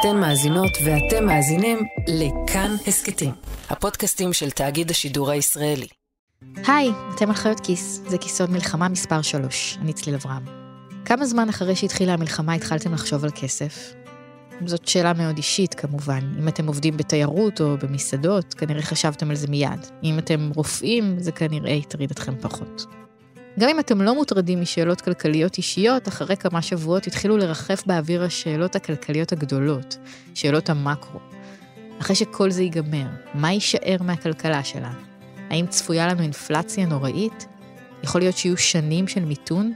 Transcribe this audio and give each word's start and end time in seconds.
אתן 0.00 0.16
מאזינות 0.16 0.70
ואתם 0.84 1.26
מאזינים 1.26 1.78
לכאן 2.08 2.76
הסכתים, 2.86 3.30
הפודקאסטים 3.70 4.32
של 4.32 4.50
תאגיד 4.50 4.90
השידור 4.90 5.30
הישראלי. 5.30 5.86
היי, 6.66 6.90
אתם 7.14 7.28
על 7.28 7.34
חיות 7.34 7.60
כיס, 7.60 8.02
זה 8.06 8.18
כיסון 8.18 8.52
מלחמה 8.52 8.88
מספר 8.88 9.22
3, 9.22 9.78
אני 9.80 9.92
צליל 9.92 10.14
אברהם. 10.14 10.44
כמה 11.04 11.26
זמן 11.26 11.48
אחרי 11.48 11.76
שהתחילה 11.76 12.12
המלחמה 12.12 12.52
התחלתם 12.52 12.92
לחשוב 12.94 13.24
על 13.24 13.30
כסף? 13.30 13.94
זאת 14.66 14.88
שאלה 14.88 15.12
מאוד 15.12 15.36
אישית 15.36 15.74
כמובן. 15.74 16.32
אם 16.38 16.48
אתם 16.48 16.66
עובדים 16.66 16.96
בתיירות 16.96 17.60
או 17.60 17.76
במסעדות, 17.78 18.54
כנראה 18.54 18.82
חשבתם 18.82 19.30
על 19.30 19.36
זה 19.36 19.46
מיד. 19.48 19.86
אם 20.02 20.18
אתם 20.18 20.50
רופאים, 20.54 21.16
זה 21.18 21.32
כנראה 21.32 21.72
יטריד 21.72 22.10
אתכם 22.10 22.34
פחות. 22.40 22.86
גם 23.58 23.68
אם 23.68 23.80
אתם 23.80 24.02
לא 24.02 24.14
מוטרדים 24.14 24.60
משאלות 24.60 25.00
כלכליות 25.00 25.56
אישיות, 25.58 26.08
אחרי 26.08 26.36
כמה 26.36 26.62
שבועות 26.62 27.06
התחילו 27.06 27.36
לרחף 27.36 27.82
באוויר 27.86 28.22
השאלות 28.22 28.76
הכלכליות 28.76 29.32
הגדולות, 29.32 29.96
שאלות 30.34 30.70
המקרו. 30.70 31.20
אחרי 32.00 32.16
שכל 32.16 32.50
זה 32.50 32.62
ייגמר, 32.62 33.06
מה 33.34 33.52
יישאר 33.52 33.96
מהכלכלה 34.00 34.64
שלנו? 34.64 34.98
האם 35.50 35.66
צפויה 35.66 36.06
לנו 36.06 36.22
אינפלציה 36.22 36.86
נוראית? 36.86 37.46
יכול 38.02 38.20
להיות 38.20 38.36
שיהיו 38.36 38.56
שנים 38.56 39.08
של 39.08 39.24
מיתון? 39.24 39.72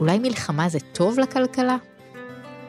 אולי 0.00 0.18
מלחמה 0.18 0.68
זה 0.68 0.78
טוב 0.92 1.18
לכלכלה? 1.18 1.76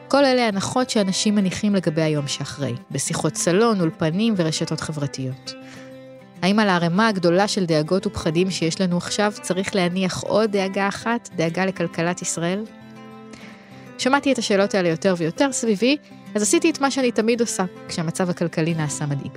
כל 0.08 0.24
אלה 0.24 0.48
הנחות 0.48 0.90
שאנשים 0.90 1.34
מניחים 1.34 1.74
לגבי 1.74 2.02
היום 2.02 2.28
שאחרי, 2.28 2.74
בשיחות 2.90 3.36
סלון, 3.36 3.80
אולפנים 3.80 4.34
ורשתות 4.36 4.80
חברתיות. 4.80 5.52
האם 6.42 6.58
על 6.58 6.68
הערימה 6.68 7.08
הגדולה 7.08 7.48
של 7.48 7.64
דאגות 7.64 8.06
ופחדים 8.06 8.50
שיש 8.50 8.80
לנו 8.80 8.96
עכשיו 8.96 9.32
צריך 9.42 9.74
להניח 9.74 10.22
עוד 10.22 10.52
דאגה 10.52 10.88
אחת, 10.88 11.28
דאגה 11.36 11.66
לכלכלת 11.66 12.22
ישראל? 12.22 12.64
שמעתי 13.98 14.32
את 14.32 14.38
השאלות 14.38 14.74
האלה 14.74 14.88
יותר 14.88 15.14
ויותר 15.18 15.52
סביבי, 15.52 15.96
אז 16.34 16.42
עשיתי 16.42 16.70
את 16.70 16.80
מה 16.80 16.90
שאני 16.90 17.12
תמיד 17.12 17.40
עושה 17.40 17.64
כשהמצב 17.88 18.30
הכלכלי 18.30 18.74
נעשה 18.74 19.06
מדאיג. 19.06 19.32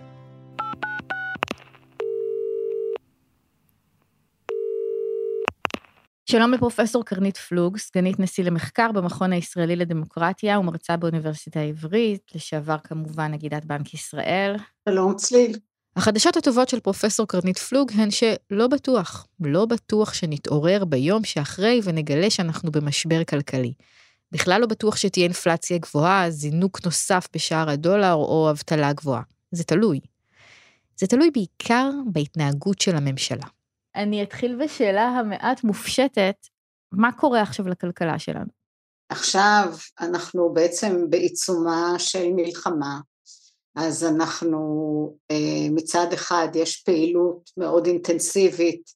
שלום 6.25 6.51
לפרופסור 6.51 7.05
קרנית 7.05 7.37
פלוג, 7.37 7.77
סגנית 7.77 8.19
נשיא 8.19 8.43
למחקר 8.43 8.91
במכון 8.91 9.33
הישראלי 9.33 9.75
לדמוקרטיה 9.75 10.59
ומרצה 10.59 10.97
באוניברסיטה 10.97 11.59
העברית, 11.59 12.31
לשעבר 12.35 12.77
כמובן 12.83 13.31
נגידת 13.31 13.65
בנק 13.65 13.93
ישראל. 13.93 14.55
שלום 14.89 15.15
צליל. 15.15 15.70
החדשות 16.01 16.37
הטובות 16.37 16.69
של 16.69 16.79
פרופסור 16.79 17.27
קרנית 17.27 17.57
פלוג 17.57 17.91
הן 17.95 18.11
שלא 18.11 18.67
בטוח, 18.67 19.27
לא 19.39 19.65
בטוח 19.65 20.13
שנתעורר 20.13 20.85
ביום 20.85 21.23
שאחרי 21.23 21.79
ונגלה 21.83 22.29
שאנחנו 22.29 22.71
במשבר 22.71 23.23
כלכלי. 23.23 23.73
בכלל 24.31 24.61
לא 24.61 24.67
בטוח 24.67 24.95
שתהיה 24.95 25.23
אינפלציה 25.23 25.77
גבוהה, 25.77 26.29
זינוק 26.29 26.85
נוסף 26.85 27.27
בשער 27.33 27.69
הדולר 27.69 28.13
או 28.13 28.47
אבטלה 28.51 28.93
גבוהה. 28.93 29.21
זה 29.51 29.63
תלוי. 29.63 29.99
זה 30.99 31.07
תלוי 31.07 31.31
בעיקר 31.31 31.89
בהתנהגות 32.05 32.81
של 32.81 32.95
הממשלה. 32.95 33.47
אני 33.95 34.23
אתחיל 34.23 34.59
בשאלה 34.63 35.03
המעט 35.03 35.63
מופשטת, 35.63 36.35
מה 36.91 37.11
קורה 37.11 37.41
עכשיו 37.41 37.67
לכלכלה 37.67 38.19
שלנו? 38.19 38.49
עכשיו 39.09 39.73
אנחנו 39.99 40.53
בעצם 40.53 41.09
בעיצומה 41.09 41.95
של 41.97 42.25
מלחמה, 42.35 42.99
אז 43.75 44.03
אנחנו 44.03 44.59
אה, 45.31 45.67
מצד 45.71 46.13
אחד 46.13 46.47
יש 46.55 46.83
פעילות 46.83 47.49
מאוד 47.57 47.87
אינטנסיבית 47.87 48.91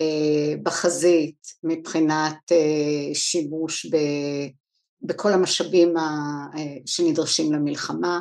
אה, 0.00 0.54
בחזית 0.62 1.46
מבחינת 1.64 2.52
אה, 2.52 3.14
שימוש 3.14 3.86
ב, 3.86 3.96
בכל 5.02 5.32
המשאבים 5.32 5.94
שנדרשים 6.86 7.52
למלחמה, 7.52 8.20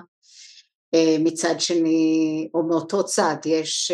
מצד 1.20 1.56
שני 1.60 2.48
או 2.54 2.64
מאותו 2.64 3.06
צד 3.06 3.36
יש 3.46 3.92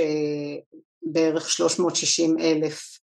בערך 1.01 1.49
360 1.51 2.39
אלף 2.39 2.99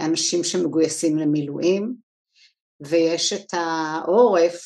אנשים 0.00 0.44
שמגויסים 0.44 1.18
למילואים 1.18 1.94
ויש 2.80 3.32
את 3.32 3.54
העורף 3.54 4.62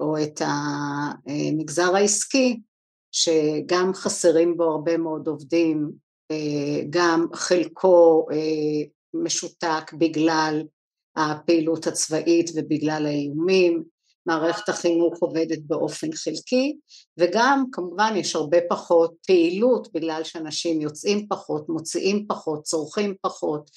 או 0.00 0.22
את 0.22 0.42
המגזר 1.26 1.96
העסקי 1.96 2.60
שגם 3.12 3.94
חסרים 3.94 4.56
בו 4.56 4.64
הרבה 4.64 4.96
מאוד 4.96 5.28
עובדים, 5.28 5.90
אה, 6.30 6.82
גם 6.90 7.26
חלקו 7.34 8.26
אה, 8.32 8.82
משותק 9.14 9.92
בגלל 9.98 10.62
הפעילות 11.16 11.86
הצבאית 11.86 12.50
ובגלל 12.54 13.06
האיומים, 13.06 13.82
מערכת 14.26 14.68
החינוך 14.68 15.18
עובדת 15.20 15.58
באופן 15.66 16.12
חלקי 16.12 16.76
וגם 17.18 17.64
כמובן 17.72 18.12
יש 18.16 18.36
הרבה 18.36 18.58
פחות 18.68 19.14
פעילות 19.26 19.92
בגלל 19.92 20.24
שאנשים 20.24 20.80
יוצאים 20.80 21.26
פחות, 21.28 21.68
מוציאים 21.68 22.26
פחות, 22.28 22.62
צורכים 22.62 23.14
פחות, 23.20 23.70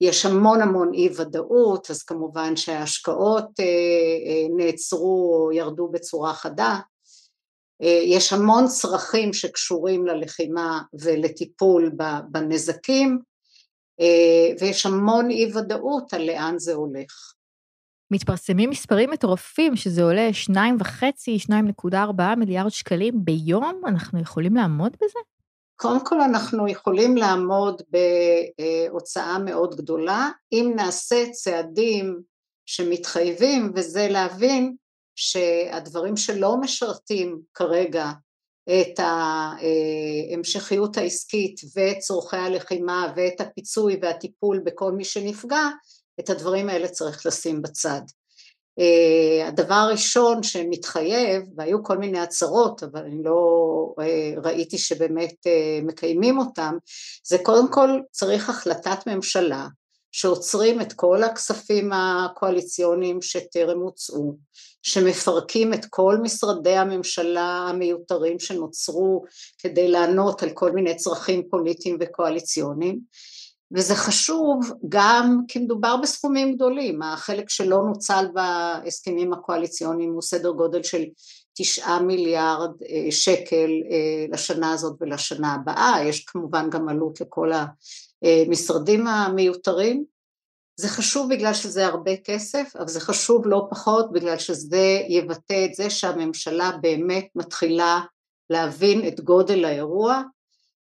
יש 0.00 0.26
המון 0.26 0.62
המון 0.62 0.94
אי 0.94 1.08
ודאות 1.16 1.90
אז 1.90 2.02
כמובן 2.02 2.56
שההשקעות 2.56 3.60
אה, 3.60 4.46
נעצרו 4.56 5.34
או 5.34 5.52
ירדו 5.52 5.88
בצורה 5.88 6.34
חדה 6.34 6.78
יש 7.80 8.32
המון 8.32 8.66
צרכים 8.66 9.32
שקשורים 9.32 10.06
ללחימה 10.06 10.80
ולטיפול 11.00 11.92
בנזקים 12.30 13.18
אה, 14.00 14.52
ויש 14.60 14.86
המון 14.86 15.30
אי 15.30 15.52
ודאות 15.54 16.14
על 16.14 16.26
לאן 16.26 16.54
זה 16.58 16.74
הולך. 16.74 17.32
מתפרסמים 18.10 18.70
מספרים 18.70 19.10
מטורפים 19.10 19.76
שזה 19.76 20.02
עולה 20.02 20.30
2.5, 20.54 20.54
2.4 21.84 22.36
מיליארד 22.36 22.70
שקלים 22.70 23.24
ביום, 23.24 23.80
אנחנו 23.86 24.20
יכולים 24.20 24.56
לעמוד 24.56 24.92
בזה? 24.92 25.18
קודם 25.76 26.04
כל 26.04 26.20
אנחנו 26.20 26.68
יכולים 26.68 27.16
לעמוד 27.16 27.82
בהוצאה 27.90 29.38
מאוד 29.38 29.74
גדולה 29.76 30.30
אם 30.52 30.72
נעשה 30.76 31.30
צעדים 31.30 32.20
שמתחייבים 32.66 33.72
וזה 33.74 34.08
להבין 34.10 34.74
שהדברים 35.16 36.16
שלא 36.16 36.56
משרתים 36.60 37.38
כרגע 37.54 38.10
את 38.70 39.00
ההמשכיות 40.32 40.96
העסקית 40.96 41.60
ואת 41.76 41.98
צורכי 41.98 42.36
הלחימה 42.36 43.12
ואת 43.16 43.40
הפיצוי 43.40 43.98
והטיפול 44.02 44.60
בכל 44.64 44.92
מי 44.92 45.04
שנפגע, 45.04 45.68
את 46.20 46.30
הדברים 46.30 46.68
האלה 46.68 46.88
צריך 46.88 47.26
לשים 47.26 47.62
בצד. 47.62 48.00
הדבר 49.46 49.74
הראשון 49.74 50.42
שמתחייב, 50.42 51.42
והיו 51.56 51.84
כל 51.84 51.98
מיני 51.98 52.18
הצהרות 52.18 52.82
אבל 52.82 53.00
אני 53.00 53.22
לא 53.22 53.38
ראיתי 54.42 54.78
שבאמת 54.78 55.46
מקיימים 55.82 56.38
אותם, 56.38 56.76
זה 57.26 57.38
קודם 57.42 57.72
כל 57.72 57.90
צריך 58.10 58.50
החלטת 58.50 58.98
ממשלה 59.06 59.66
שעוצרים 60.12 60.80
את 60.80 60.92
כל 60.92 61.22
הכספים 61.22 61.90
הקואליציוניים 61.92 63.22
שטרם 63.22 63.80
הוצאו, 63.80 64.36
שמפרקים 64.82 65.74
את 65.74 65.84
כל 65.90 66.18
משרדי 66.22 66.76
הממשלה 66.76 67.66
המיותרים 67.68 68.38
שנוצרו 68.38 69.24
כדי 69.58 69.88
לענות 69.88 70.42
על 70.42 70.50
כל 70.50 70.72
מיני 70.72 70.96
צרכים 70.96 71.42
פוליטיים 71.50 71.96
וקואליציוניים. 72.00 73.00
וזה 73.74 73.94
חשוב 73.94 74.72
גם 74.88 75.40
כי 75.48 75.58
מדובר 75.58 75.96
בסכומים 75.96 76.54
גדולים, 76.54 77.02
החלק 77.02 77.50
שלא 77.50 77.82
נוצל 77.88 78.26
בהסכמים 78.34 79.32
הקואליציוניים 79.32 80.12
הוא 80.12 80.22
סדר 80.22 80.50
גודל 80.50 80.82
של 80.82 81.04
תשעה 81.56 82.02
מיליארד 82.02 82.70
אה, 82.82 83.12
שקל 83.12 83.70
אה, 83.90 84.26
לשנה 84.32 84.72
הזאת 84.72 84.96
ולשנה 85.00 85.54
הבאה, 85.54 85.98
יש 86.04 86.24
כמובן 86.24 86.70
גם 86.70 86.88
עלות 86.88 87.20
לכל 87.20 87.52
המשרדים 88.22 89.06
המיותרים. 89.06 90.04
זה 90.80 90.88
חשוב 90.88 91.34
בגלל 91.34 91.54
שזה 91.54 91.86
הרבה 91.86 92.16
כסף, 92.16 92.72
אבל 92.78 92.88
זה 92.88 93.00
חשוב 93.00 93.46
לא 93.46 93.66
פחות 93.70 94.12
בגלל 94.12 94.38
שזה 94.38 95.00
יבטא 95.08 95.64
את 95.64 95.74
זה 95.74 95.90
שהממשלה 95.90 96.70
באמת 96.80 97.28
מתחילה 97.34 98.00
להבין 98.50 99.08
את 99.08 99.20
גודל 99.20 99.64
האירוע 99.64 100.22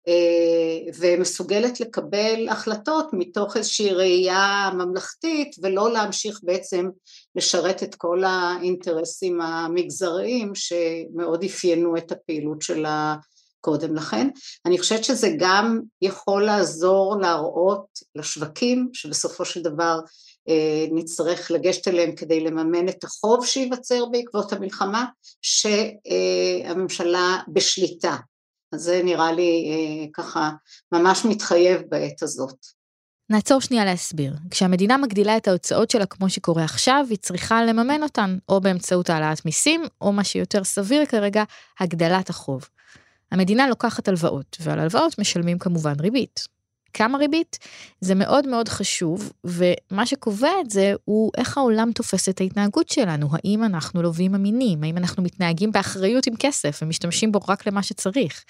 אה, 0.09 0.93
ומסוגלת 0.99 1.81
לקבל 1.81 2.49
החלטות 2.49 3.07
מתוך 3.13 3.57
איזושהי 3.57 3.91
ראייה 3.91 4.71
ממלכתית 4.75 5.57
ולא 5.63 5.93
להמשיך 5.93 6.41
בעצם 6.43 6.89
לשרת 7.37 7.83
את 7.83 7.95
כל 7.95 8.25
האינטרסים 8.25 9.41
המגזריים 9.41 10.53
שמאוד 10.55 11.45
אפיינו 11.45 11.97
את 11.97 12.13
הפעילות 12.13 12.63
של 12.63 12.85
קודם 13.65 13.95
לכן. 13.95 14.29
אני 14.67 14.79
חושבת 14.79 15.05
שזה 15.05 15.31
גם 15.39 15.81
יכול 16.03 16.45
לעזור 16.45 17.17
להראות 17.21 17.87
לשווקים 18.15 18.89
שבסופו 18.93 19.45
של 19.45 19.63
דבר 19.63 20.01
אה, 20.49 20.87
נצטרך 20.93 21.51
לגשת 21.51 21.89
אליהם 21.89 22.15
כדי 22.15 22.41
לממן 22.41 22.89
את 22.89 23.05
החוב 23.05 23.47
שייווצר 23.47 24.05
בעקבות 24.07 24.53
המלחמה 24.53 25.05
שהממשלה 25.43 27.39
בשליטה. 27.49 28.17
אז 28.73 28.81
זה 28.83 29.01
נראה 29.05 29.33
לי 29.33 29.65
אה, 29.71 30.07
ככה 30.13 30.51
ממש 30.93 31.25
מתחייב 31.25 31.83
בעת 31.89 32.23
הזאת. 32.23 32.57
נעצור 33.31 33.61
שנייה 33.61 33.85
להסביר. 33.85 34.33
כשהמדינה 34.51 34.97
מגדילה 34.97 35.37
את 35.37 35.49
ההוצאות 35.49 35.91
שלה 35.91 36.07
כמו 36.07 36.31
שקורה 36.31 36.65
עכשיו, 36.65 37.07
היא 37.11 37.19
צריכה 37.19 37.65
לממן 37.65 38.03
אותן, 38.03 38.39
או 38.49 38.61
באמצעות 38.61 39.11
העלאת 39.11 39.45
מיסים, 39.45 39.83
או 40.01 40.13
מה 40.13 40.25
שיותר 40.25 40.65
סביר 40.65 41.07
כרגע, 41.07 41.45
הגדלת 41.81 42.31
החוב. 42.31 42.69
המדינה 43.33 43.69
לוקחת 43.69 44.09
הלוואות, 44.09 44.57
ועל 44.61 44.79
הלוואות 44.79 45.19
משלמים 45.19 45.59
כמובן 45.59 45.95
ריבית. 46.01 46.55
כמה 46.95 47.19
ריבית? 47.19 47.59
זה 48.01 48.15
מאוד 48.15 48.47
מאוד 48.47 48.69
חשוב, 48.69 49.33
ומה 49.45 50.07
שקובע 50.07 50.51
את 50.61 50.71
זה 50.71 50.95
הוא 51.05 51.31
איך 51.37 51.59
העולם 51.59 51.93
תופס 51.93 52.29
את 52.29 52.41
ההתנהגות 52.41 52.89
שלנו, 52.89 53.29
האם 53.33 53.65
אנחנו 53.65 54.03
לווים 54.03 54.35
אמינים, 54.35 54.85
האם 54.85 54.97
אנחנו 54.97 55.23
מתנהגים 55.23 55.73
באחריות 55.73 56.27
עם 56.27 56.35
כסף 56.39 56.79
ומשתמשים 56.83 57.33
בו 57.33 57.41
רק 57.49 57.67
למה 57.67 57.83
שצריך. 57.83 58.45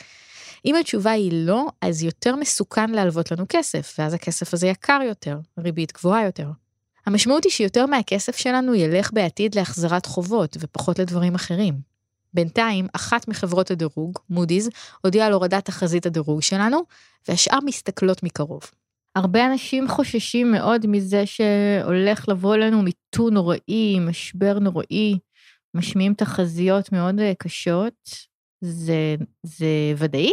אם 0.65 0.77
התשובה 0.77 1.11
היא 1.11 1.33
לא, 1.33 1.67
אז 1.81 2.03
יותר 2.03 2.37
מסוכן 2.37 2.91
להלוות 2.91 3.31
לנו 3.31 3.45
כסף, 3.49 3.95
ואז 3.99 4.15
הכסף 4.15 4.55
הזה 4.55 4.67
יקר 4.67 5.01
יותר, 5.09 5.39
ריבית 5.59 5.93
גבוהה 5.93 6.25
יותר. 6.25 6.49
המשמעות 7.07 7.45
היא 7.45 7.53
שיותר 7.53 7.87
מהכסף 7.87 8.37
שלנו 8.37 8.75
ילך 8.75 9.13
בעתיד 9.13 9.55
להחזרת 9.55 10.07
חובות 10.07 10.57
ופחות 10.61 10.99
לדברים 10.99 11.35
אחרים. 11.35 11.94
בינתיים, 12.35 12.87
אחת 12.93 13.29
מחברות 13.29 13.71
הדירוג, 13.71 14.19
מודי'ס, 14.31 14.69
הודיעה 15.05 15.27
על 15.27 15.33
הורדת 15.33 15.65
תחזית 15.65 16.07
הדירוג 16.07 16.43
שלנו, 16.43 16.81
והשאר 17.29 17.59
מסתכלות 17.65 18.23
מקרוב. 18.23 18.61
הרבה 19.17 19.47
אנשים 19.47 19.89
חוששים 19.89 20.53
מאוד 20.53 20.87
מזה 20.87 21.27
שהולך 21.27 22.29
לבוא 22.29 22.57
לנו 22.57 22.83
מיתון 22.83 23.35
נוראי, 23.35 23.99
משבר 24.01 24.59
נוראי, 24.59 25.19
משמיעים 25.75 26.15
תחזיות 26.15 26.93
מאוד 26.93 27.21
אה, 27.21 27.33
קשות. 27.39 28.11
זה, 28.61 29.15
זה 29.43 29.67
ודאי? 29.97 30.33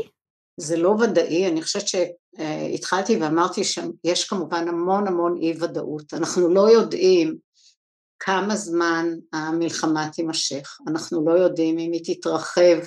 זה 0.59 0.77
לא 0.77 0.89
ודאי, 0.89 1.47
אני 1.47 1.61
חושבת 1.61 1.87
שהתחלתי 1.87 3.17
ואמרתי 3.17 3.63
שיש 3.63 4.29
כמובן 4.29 4.67
המון 4.67 5.07
המון 5.07 5.37
אי 5.37 5.53
ודאות, 5.59 6.13
אנחנו 6.13 6.53
לא 6.53 6.71
יודעים 6.71 7.37
כמה 8.23 8.55
זמן 8.55 9.07
המלחמה 9.33 10.09
תימשך, 10.13 10.77
אנחנו 10.87 11.25
לא 11.25 11.31
יודעים 11.31 11.79
אם 11.79 11.91
היא 11.91 12.15
תתרחב 12.15 12.77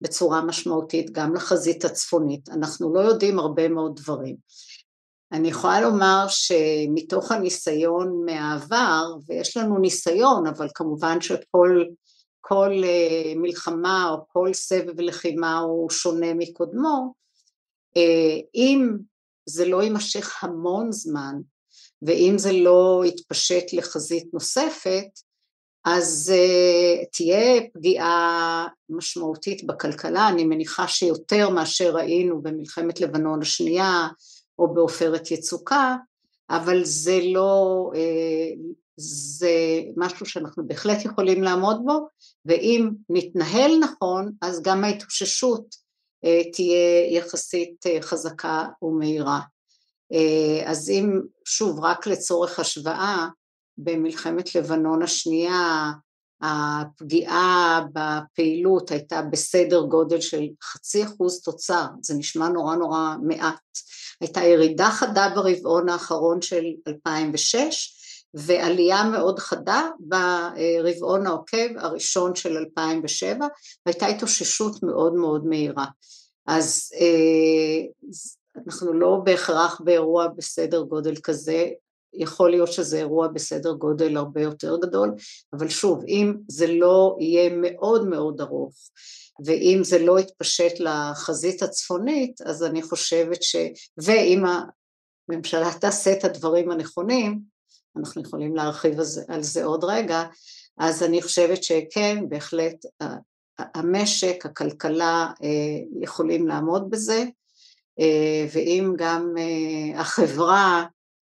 בצורה 0.00 0.42
משמעותית 0.42 1.10
גם 1.10 1.34
לחזית 1.34 1.84
הצפונית, 1.84 2.48
אנחנו 2.48 2.94
לא 2.94 3.00
יודעים 3.00 3.38
הרבה 3.38 3.68
מאוד 3.68 3.96
דברים. 3.96 4.36
אני 5.32 5.48
יכולה 5.48 5.80
לומר 5.80 6.26
שמתוך 6.28 7.32
הניסיון 7.32 8.24
מהעבר, 8.24 9.04
ויש 9.26 9.56
לנו 9.56 9.78
ניסיון, 9.78 10.46
אבל 10.46 10.68
כמובן 10.74 11.20
שכל 11.20 11.84
כל 12.40 12.70
אה, 12.84 13.32
מלחמה 13.36 14.10
או 14.10 14.24
כל 14.28 14.52
סבב 14.52 15.00
לחימה 15.00 15.58
הוא 15.58 15.90
שונה 15.90 16.34
מקודמו, 16.34 17.14
אה, 17.96 18.36
אם 18.54 18.96
זה 19.48 19.64
לא 19.64 19.82
יימשך 19.82 20.44
המון 20.44 20.92
זמן 20.92 21.34
ואם 22.02 22.34
זה 22.38 22.52
לא 22.52 23.02
יתפשט 23.06 23.72
לחזית 23.72 24.34
נוספת, 24.34 25.08
אז 25.84 26.32
uh, 26.34 27.06
תהיה 27.12 27.60
פגיעה 27.74 28.66
משמעותית 28.88 29.66
בכלכלה, 29.66 30.28
אני 30.28 30.44
מניחה 30.44 30.88
שיותר 30.88 31.48
מאשר 31.48 31.94
ראינו 31.94 32.42
במלחמת 32.42 33.00
לבנון 33.00 33.42
השנייה 33.42 34.08
או 34.58 34.74
בעופרת 34.74 35.30
יצוקה, 35.30 35.96
אבל 36.50 36.84
זה 36.84 37.20
לא, 37.32 37.90
uh, 37.94 38.58
זה 39.00 39.80
משהו 39.96 40.26
שאנחנו 40.26 40.68
בהחלט 40.68 41.04
יכולים 41.04 41.42
לעמוד 41.42 41.76
בו, 41.84 42.08
ואם 42.46 42.90
נתנהל 43.08 43.78
נכון, 43.80 44.32
אז 44.42 44.62
גם 44.62 44.84
ההתאוששות 44.84 45.74
אה, 46.24 46.50
תהיה 46.52 47.10
יחסית 47.10 47.86
אה, 47.86 48.02
חזקה 48.02 48.64
ומהירה. 48.82 49.40
אה, 50.12 50.70
אז 50.70 50.90
אם, 50.90 51.20
שוב, 51.44 51.80
רק 51.80 52.06
לצורך 52.06 52.60
השוואה, 52.60 53.28
במלחמת 53.78 54.54
לבנון 54.54 55.02
השנייה 55.02 55.92
הפגיעה 56.42 57.80
בפעילות 57.92 58.90
הייתה 58.90 59.22
בסדר 59.22 59.82
גודל 59.82 60.20
של 60.20 60.44
חצי 60.62 61.04
אחוז 61.04 61.42
תוצר, 61.42 61.84
זה 62.02 62.14
נשמע 62.14 62.48
נורא 62.48 62.76
נורא 62.76 63.14
מעט. 63.22 63.60
הייתה 64.20 64.40
ירידה 64.40 64.90
חדה 64.90 65.28
ברבעון 65.34 65.88
האחרון 65.88 66.42
של 66.42 66.64
2006 66.88 67.96
ועלייה 68.34 69.04
מאוד 69.04 69.38
חדה 69.38 69.88
ברבעון 70.00 71.26
העוקב 71.26 71.76
הראשון 71.76 72.34
של 72.34 72.56
2007 72.56 73.46
והייתה 73.86 74.06
התאוששות 74.06 74.82
מאוד 74.82 75.14
מאוד 75.14 75.46
מהירה. 75.46 75.86
אז 76.46 76.92
אה, 77.00 78.08
אנחנו 78.66 78.92
לא 78.92 79.20
בהכרח 79.24 79.80
באירוע 79.84 80.28
בסדר 80.28 80.82
גודל 80.82 81.14
כזה, 81.16 81.70
יכול 82.14 82.50
להיות 82.50 82.72
שזה 82.72 82.98
אירוע 82.98 83.28
בסדר 83.28 83.72
גודל 83.72 84.16
הרבה 84.16 84.42
יותר 84.42 84.76
גדול, 84.76 85.14
אבל 85.52 85.68
שוב, 85.68 86.04
אם 86.08 86.34
זה 86.48 86.66
לא 86.66 87.16
יהיה 87.20 87.50
מאוד 87.50 88.08
מאוד 88.08 88.40
ארוך 88.40 88.74
ואם 89.44 89.80
זה 89.82 89.98
לא 89.98 90.20
יתפשט 90.20 90.80
לחזית 90.80 91.62
הצפונית, 91.62 92.40
אז 92.40 92.64
אני 92.64 92.82
חושבת 92.82 93.42
ש... 93.42 93.56
ואם 93.98 94.44
הממשלה 95.28 95.70
תעשה 95.80 96.12
את 96.12 96.24
הדברים 96.24 96.70
הנכונים, 96.70 97.40
אנחנו 97.96 98.22
יכולים 98.22 98.56
להרחיב 98.56 99.00
על 99.28 99.42
זה 99.42 99.64
עוד 99.64 99.84
רגע, 99.84 100.24
אז 100.78 101.02
אני 101.02 101.22
חושבת 101.22 101.64
שכן, 101.64 102.28
בהחלט 102.28 102.76
המשק, 103.58 104.46
הכלכלה 104.46 105.32
אה, 105.42 106.02
יכולים 106.02 106.48
לעמוד 106.48 106.90
בזה, 106.90 107.24
ואם 108.52 108.92
גם 108.96 109.34
אה, 109.38 110.00
החברה 110.00 110.84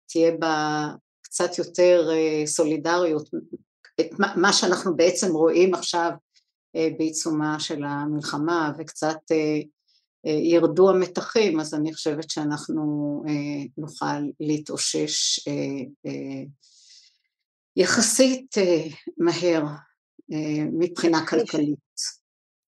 תהיה 0.08 0.36
בה 0.36 0.86
קצת 1.22 1.58
יותר 1.58 2.08
סולידריות, 2.46 3.30
את 4.00 4.10
מה 4.36 4.52
שאנחנו 4.52 4.96
בעצם 4.96 5.32
רואים 5.32 5.74
עכשיו 5.74 6.10
בעיצומה 6.98 7.60
של 7.60 7.84
המלחמה 7.84 8.72
וקצת 8.78 9.18
ירדו 10.24 10.90
המתחים, 10.90 11.60
אז 11.60 11.74
אני 11.74 11.94
חושבת 11.94 12.30
שאנחנו 12.30 13.22
נוכל 13.78 14.20
להתאושש 14.40 15.40
יחסית 17.76 18.54
מהר 19.18 19.64
מבחינה 20.72 21.26
כלכלית. 21.26 21.83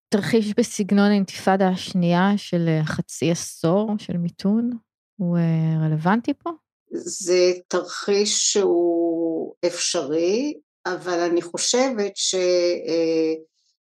תרחיש 0.08 0.54
בסגנון 0.58 1.10
האינתיפאדה 1.10 1.68
השנייה 1.68 2.30
של 2.36 2.68
חצי 2.84 3.30
עשור 3.30 3.94
של 3.98 4.16
מיתון, 4.16 4.70
הוא 5.16 5.38
רלוונטי 5.84 6.34
פה? 6.34 6.50
זה 6.90 7.52
תרחיש 7.68 8.52
שהוא 8.52 9.54
אפשרי, 9.66 10.54
אבל 10.86 11.20
אני 11.20 11.42
חושבת 11.42 12.12
ש... 12.14 12.34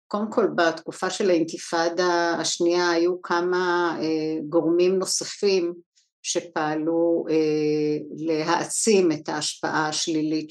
קודם 0.08 0.30
כל 0.30 0.46
בתקופה 0.56 1.10
של 1.10 1.30
האינתיפאדה 1.30 2.37
השנייה 2.40 2.90
היו 2.90 3.22
כמה 3.22 3.96
אה, 4.00 4.40
גורמים 4.48 4.98
נוספים 4.98 5.75
שפעלו 6.22 7.25
אה, 7.30 7.96
להעצים 8.16 9.12
את 9.12 9.28
ההשפעה 9.28 9.88
השלילית 9.88 10.50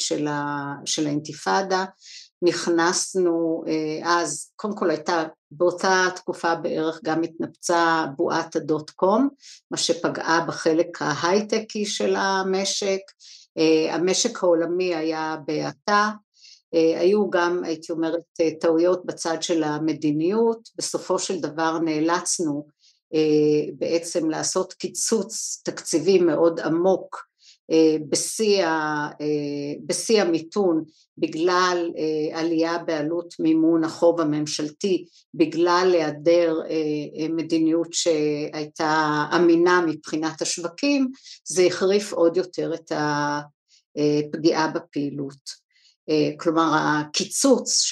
של 0.85 1.07
האינתיפאדה. 1.07 1.85
נכנסנו 2.41 3.63
אה, 3.67 4.21
אז, 4.21 4.51
קודם 4.55 4.75
כל 4.75 4.89
הייתה 4.89 5.23
באותה 5.51 6.05
תקופה 6.15 6.55
בערך 6.55 6.99
גם 7.03 7.23
התנפצה 7.23 8.05
בועת 8.17 8.55
הדוט 8.55 8.89
קום, 8.89 9.29
מה 9.71 9.77
שפגעה 9.77 10.45
בחלק 10.47 11.01
ההייטקי 11.01 11.85
של 11.85 12.15
המשק, 12.15 12.99
אה, 13.57 13.95
המשק 13.95 14.43
העולמי 14.43 14.95
היה 14.95 15.35
בהאטה, 15.45 16.11
אה, 16.73 16.99
היו 16.99 17.29
גם 17.29 17.63
הייתי 17.63 17.91
אומרת 17.91 18.23
טעויות 18.59 19.05
בצד 19.05 19.37
של 19.43 19.63
המדיניות, 19.63 20.69
בסופו 20.75 21.19
של 21.19 21.39
דבר 21.39 21.79
נאלצנו 21.79 22.77
בעצם 23.77 24.29
לעשות 24.29 24.73
קיצוץ 24.73 25.61
תקציבי 25.65 26.19
מאוד 26.19 26.59
עמוק 26.59 27.26
בשיא 29.87 30.21
המיתון 30.21 30.83
בגלל 31.17 31.91
עלייה 32.33 32.77
בעלות 32.77 33.33
מימון 33.39 33.83
החוב 33.83 34.21
הממשלתי, 34.21 35.05
בגלל 35.33 35.91
היעדר 35.93 36.55
מדיניות 37.29 37.93
שהייתה 37.93 39.25
אמינה 39.35 39.81
מבחינת 39.87 40.41
השווקים, 40.41 41.11
זה 41.43 41.63
החריף 41.63 42.13
עוד 42.13 42.37
יותר 42.37 42.73
את 42.73 42.91
הפגיעה 43.95 44.67
בפעילות. 44.67 45.67
אה, 46.09 46.31
כלומר 46.39 46.71
הקיצוץ 46.73 47.83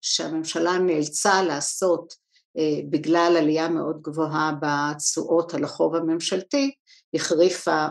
שהממשלה 0.00 0.78
נאלצה 0.78 1.42
לעשות 1.42 2.14
אה, 2.58 2.80
בגלל 2.90 3.36
עלייה 3.38 3.68
מאוד 3.68 4.02
גבוהה 4.02 4.52
בתשואות 4.60 5.54
על 5.54 5.64
החוב 5.64 5.94
הממשלתי 5.94 6.74
החריפה, 7.14 7.86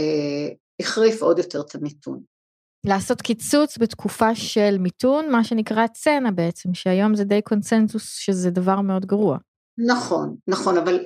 אה, 0.00 0.48
החריף 0.80 1.22
עוד 1.22 1.38
יותר 1.38 1.60
את 1.60 1.74
המיתון. 1.74 2.20
לעשות 2.86 3.22
קיצוץ 3.22 3.78
בתקופה 3.78 4.34
של 4.34 4.76
מיתון, 4.78 5.30
מה 5.30 5.44
שנקרא 5.44 5.86
צנע 5.86 6.30
בעצם, 6.30 6.74
שהיום 6.74 7.14
זה 7.14 7.24
די 7.24 7.42
קונצנזוס 7.42 8.16
שזה 8.16 8.50
דבר 8.50 8.80
מאוד 8.80 9.06
גרוע. 9.06 9.38
נכון, 9.78 10.36
נכון, 10.48 10.76
אבל 10.76 11.04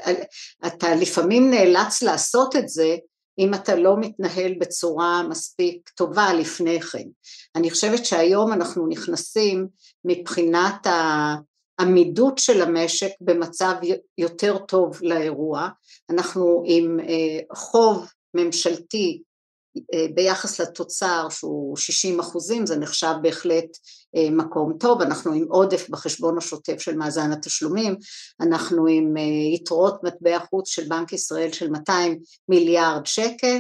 אתה 0.67 0.95
לפעמים 0.95 1.51
נאלץ 1.51 2.03
לעשות 2.03 2.57
את 2.57 2.69
זה 2.69 2.97
אם 3.39 3.55
אתה 3.55 3.77
לא 3.77 3.97
מתנהל 4.01 4.55
בצורה 4.61 5.23
מספיק 5.29 5.89
טובה 5.89 6.35
לפני 6.35 6.81
כן. 6.81 7.09
אני 7.57 7.71
חושבת 7.71 8.05
שהיום 8.05 8.53
אנחנו 8.53 8.87
נכנסים 8.87 9.69
מבחינת 10.05 10.87
העמידות 10.87 12.39
של 12.39 12.63
המשק 12.63 13.11
במצב 13.21 13.75
יותר 14.19 14.59
טוב 14.59 14.99
לאירוע, 15.03 15.69
אנחנו 16.11 16.63
עם 16.67 17.01
אה, 17.01 17.57
חוב 17.57 18.07
ממשלתי 18.35 19.23
אה, 19.23 19.30
ביחס 20.15 20.61
לתוצר 20.61 21.27
שהוא 21.31 21.77
60 21.77 22.21
אחוזים 22.21 22.67
זה 22.67 22.77
נחשב 22.77 23.15
בהחלט 23.23 23.77
אה, 24.17 24.31
מקום 24.31 24.73
טוב, 24.81 25.03
אנחנו 25.03 25.33
עם 25.33 25.47
עודף 25.49 25.89
בחשבון 25.89 26.39
השוטף 26.39 26.81
של 26.81 26.97
מאזן 26.97 27.33
התשלומים, 27.33 27.97
אנחנו 28.41 28.87
עם 28.87 29.17
אה, 29.17 29.23
יתרות 29.55 30.05
מטבע 30.05 30.39
חוץ 30.51 30.69
של 30.69 30.89
בנק 30.89 31.13
ישראל 31.13 31.53
של 31.53 31.71
200 31.71 32.19
מיליארד 32.49 33.07
שקל. 33.07 33.59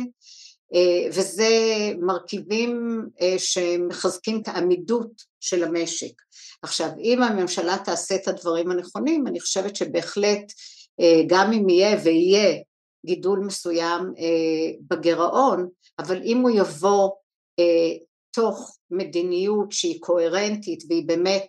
וזה 1.12 1.48
מרכיבים 2.00 3.02
שמחזקים 3.38 4.40
את 4.42 4.48
העמידות 4.48 5.10
של 5.40 5.64
המשק. 5.64 6.12
עכשיו 6.62 6.88
אם 6.98 7.22
הממשלה 7.22 7.76
תעשה 7.84 8.14
את 8.14 8.28
הדברים 8.28 8.70
הנכונים 8.70 9.26
אני 9.26 9.40
חושבת 9.40 9.76
שבהחלט 9.76 10.52
גם 11.26 11.52
אם 11.52 11.68
יהיה 11.68 11.98
ויהיה 12.04 12.56
גידול 13.06 13.38
מסוים 13.38 14.12
אה, 14.18 14.72
בגירעון, 14.88 15.68
אבל 15.98 16.22
אם 16.22 16.38
הוא 16.38 16.50
יבוא 16.50 17.10
אה, 17.58 17.96
תוך 18.30 18.76
מדיניות 18.90 19.72
שהיא 19.72 20.00
קוהרנטית 20.00 20.84
והיא 20.88 21.06
באמת 21.06 21.46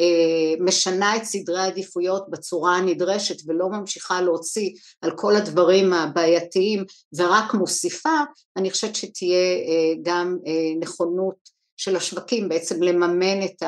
אה, 0.00 0.64
משנה 0.64 1.16
את 1.16 1.24
סדרי 1.24 1.60
העדיפויות 1.60 2.30
בצורה 2.30 2.76
הנדרשת 2.76 3.36
ולא 3.46 3.68
ממשיכה 3.68 4.20
להוציא 4.20 4.70
על 5.02 5.10
כל 5.16 5.36
הדברים 5.36 5.92
הבעייתיים 5.92 6.84
ורק 7.16 7.54
מוסיפה, 7.54 8.18
אני 8.56 8.70
חושבת 8.70 8.96
שתהיה 8.96 9.56
גם 10.02 10.36
נכונות 10.80 11.60
של 11.76 11.96
השווקים 11.96 12.48
בעצם 12.48 12.82
לממן 12.82 13.42
את 13.44 13.62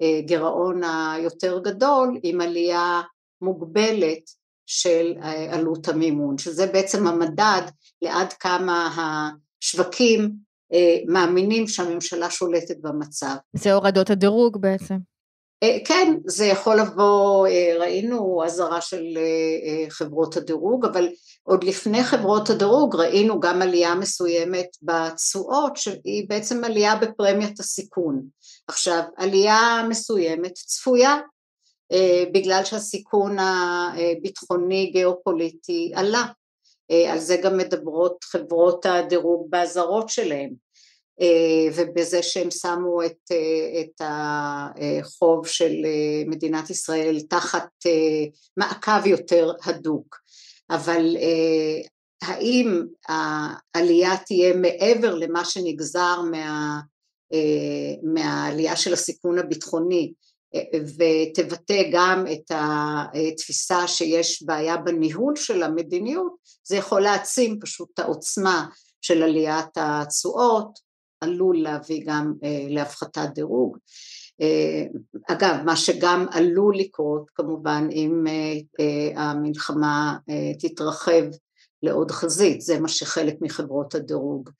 הגירעון 0.00 0.80
היותר 0.84 1.58
גדול 1.58 2.18
עם 2.22 2.40
עלייה 2.40 3.02
מוגבלת 3.42 4.39
של 4.72 5.14
אה, 5.22 5.54
עלות 5.54 5.88
המימון, 5.88 6.38
שזה 6.38 6.66
בעצם 6.66 7.06
המדד 7.06 7.62
לעד 8.02 8.32
כמה 8.32 8.90
השווקים 9.62 10.32
אה, 10.72 10.96
מאמינים 11.06 11.68
שהממשלה 11.68 12.30
שולטת 12.30 12.76
במצב. 12.80 13.34
זה 13.52 13.72
הורדות 13.72 14.10
הדירוג 14.10 14.60
בעצם. 14.60 14.96
אה, 15.62 15.78
כן, 15.84 16.14
זה 16.26 16.46
יכול 16.46 16.80
לבוא, 16.80 17.48
ראינו 17.78 18.42
אזהרה 18.44 18.80
של 18.80 19.04
חברות 19.88 20.36
הדירוג, 20.36 20.84
אבל 20.84 21.08
עוד 21.42 21.64
לפני 21.64 22.04
חברות 22.04 22.50
הדירוג 22.50 22.96
ראינו 22.96 23.40
גם 23.40 23.62
עלייה 23.62 23.94
מסוימת 23.94 24.68
בתשואות, 24.82 25.76
שהיא 25.76 26.28
בעצם 26.28 26.64
עלייה 26.64 26.96
בפרמיית 26.96 27.60
הסיכון. 27.60 28.22
עכשיו, 28.68 29.02
עלייה 29.16 29.84
מסוימת 29.88 30.52
צפויה, 30.54 31.16
בגלל 32.32 32.64
שהסיכון 32.64 33.36
הביטחוני 33.38 34.90
גיאופוליטי 34.92 35.92
עלה, 35.94 36.26
אה, 36.90 37.12
על 37.12 37.18
זה 37.18 37.36
גם 37.36 37.56
מדברות 37.56 38.24
חברות 38.24 38.86
הדירוג 38.86 39.50
באזהרות 39.50 40.08
שלהם. 40.08 40.50
אה, 41.20 41.68
ובזה 41.74 42.22
שהם 42.22 42.50
שמו 42.50 43.02
את, 43.06 43.32
את 43.80 44.00
החוב 44.00 45.46
של 45.46 45.72
מדינת 46.26 46.70
ישראל 46.70 47.20
תחת 47.28 47.68
מעקב 48.56 49.06
יותר 49.06 49.52
הדוק. 49.64 50.16
אבל 50.70 51.16
האם 52.22 52.82
העלייה 53.08 54.16
תהיה 54.26 54.54
מעבר 54.54 55.14
למה 55.14 55.44
שנגזר 55.44 56.20
מה, 56.30 56.80
מהעלייה 58.02 58.76
של 58.76 58.92
הסיכון 58.92 59.38
הביטחוני 59.38 60.12
ותבטא 60.98 61.82
גם 61.92 62.24
את 62.32 62.50
התפיסה 62.54 63.88
שיש 63.88 64.42
בעיה 64.42 64.76
בניהול 64.76 65.36
של 65.36 65.62
המדיניות, 65.62 66.32
זה 66.64 66.76
יכול 66.76 67.00
להעצים 67.00 67.58
פשוט 67.60 67.90
את 67.94 67.98
העוצמה 67.98 68.66
של 69.00 69.22
עליית 69.22 69.68
התשואות, 69.76 70.78
עלול 71.20 71.62
להביא 71.62 72.02
גם 72.06 72.34
אה, 72.44 72.66
להפחתת 72.68 73.28
דירוג. 73.34 73.76
אה, 74.40 74.84
אגב, 75.28 75.56
מה 75.64 75.76
שגם 75.76 76.26
עלול 76.30 76.78
לקרות 76.78 77.30
כמובן 77.34 77.88
אם 77.92 78.24
אה, 78.28 79.22
המלחמה 79.22 80.16
תתרחב 80.60 81.24
לעוד 81.82 82.10
חזית, 82.10 82.60
זה 82.60 82.80
מה 82.80 82.88
שחלק 82.88 83.34
מחברות 83.40 83.94
הדירוג 83.94 84.50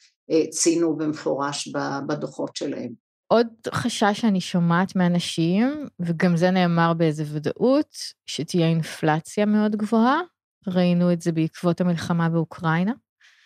ציינו 0.51 0.97
במפורש 0.97 1.69
בדוחות 2.07 2.57
שלהם. 2.57 3.10
עוד 3.33 3.47
חשש 3.75 4.21
שאני 4.21 4.41
שומעת 4.41 4.97
מאנשים, 4.97 5.87
וגם 6.01 6.37
זה 6.37 6.51
נאמר 6.51 6.93
באיזה 6.97 7.25
ודאות, 7.33 7.97
שתהיה 8.27 8.67
אינפלציה 8.67 9.47
מאוד 9.47 9.77
גבוהה. 9.77 10.21
ראינו 10.69 11.13
את 11.13 11.23
זה 11.23 11.33
בעקבות 11.33 11.81
המלחמה 11.81 12.29
באוקראינה. 12.29 12.93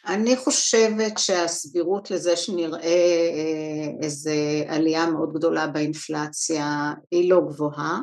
אני 0.06 0.36
חושבת 0.36 1.18
שהסבירות 1.18 2.10
לזה 2.10 2.36
שנראה 2.36 2.80
אה, 2.82 3.90
איזו 4.02 4.30
עלייה 4.68 5.06
מאוד 5.06 5.32
גדולה 5.32 5.66
באינפלציה 5.66 6.92
היא 7.10 7.30
לא 7.30 7.40
גבוהה. 7.48 8.00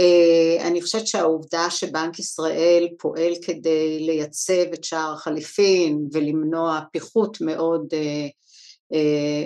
אה, 0.00 0.66
אני 0.66 0.82
חושבת 0.82 1.06
שהעובדה 1.06 1.70
שבנק 1.70 2.18
ישראל 2.18 2.88
פועל 2.98 3.32
כדי 3.46 3.98
לייצב 4.00 4.72
את 4.74 4.84
שער 4.84 5.12
החליפין 5.12 6.08
ולמנוע 6.12 6.80
פיחות 6.92 7.40
מאוד 7.40 7.86
אה, 7.92 8.26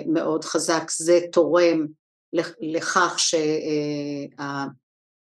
מאוד 0.05 0.45
חזק, 0.45 0.91
זה 0.91 1.19
תורם 1.31 1.85
לכך 2.59 3.19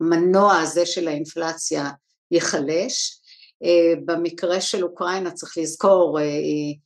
שהמנוע 0.02 0.58
הזה 0.58 0.86
של 0.86 1.08
האינפלציה 1.08 1.90
ייחלש. 2.32 3.20
אה, 3.64 3.94
במקרה 4.06 4.62
של 4.62 4.84
אוקראינה 4.84 5.32
צריך 5.32 5.58
לזכור, 5.58 6.20
אה, 6.20 6.24
היא 6.24 6.78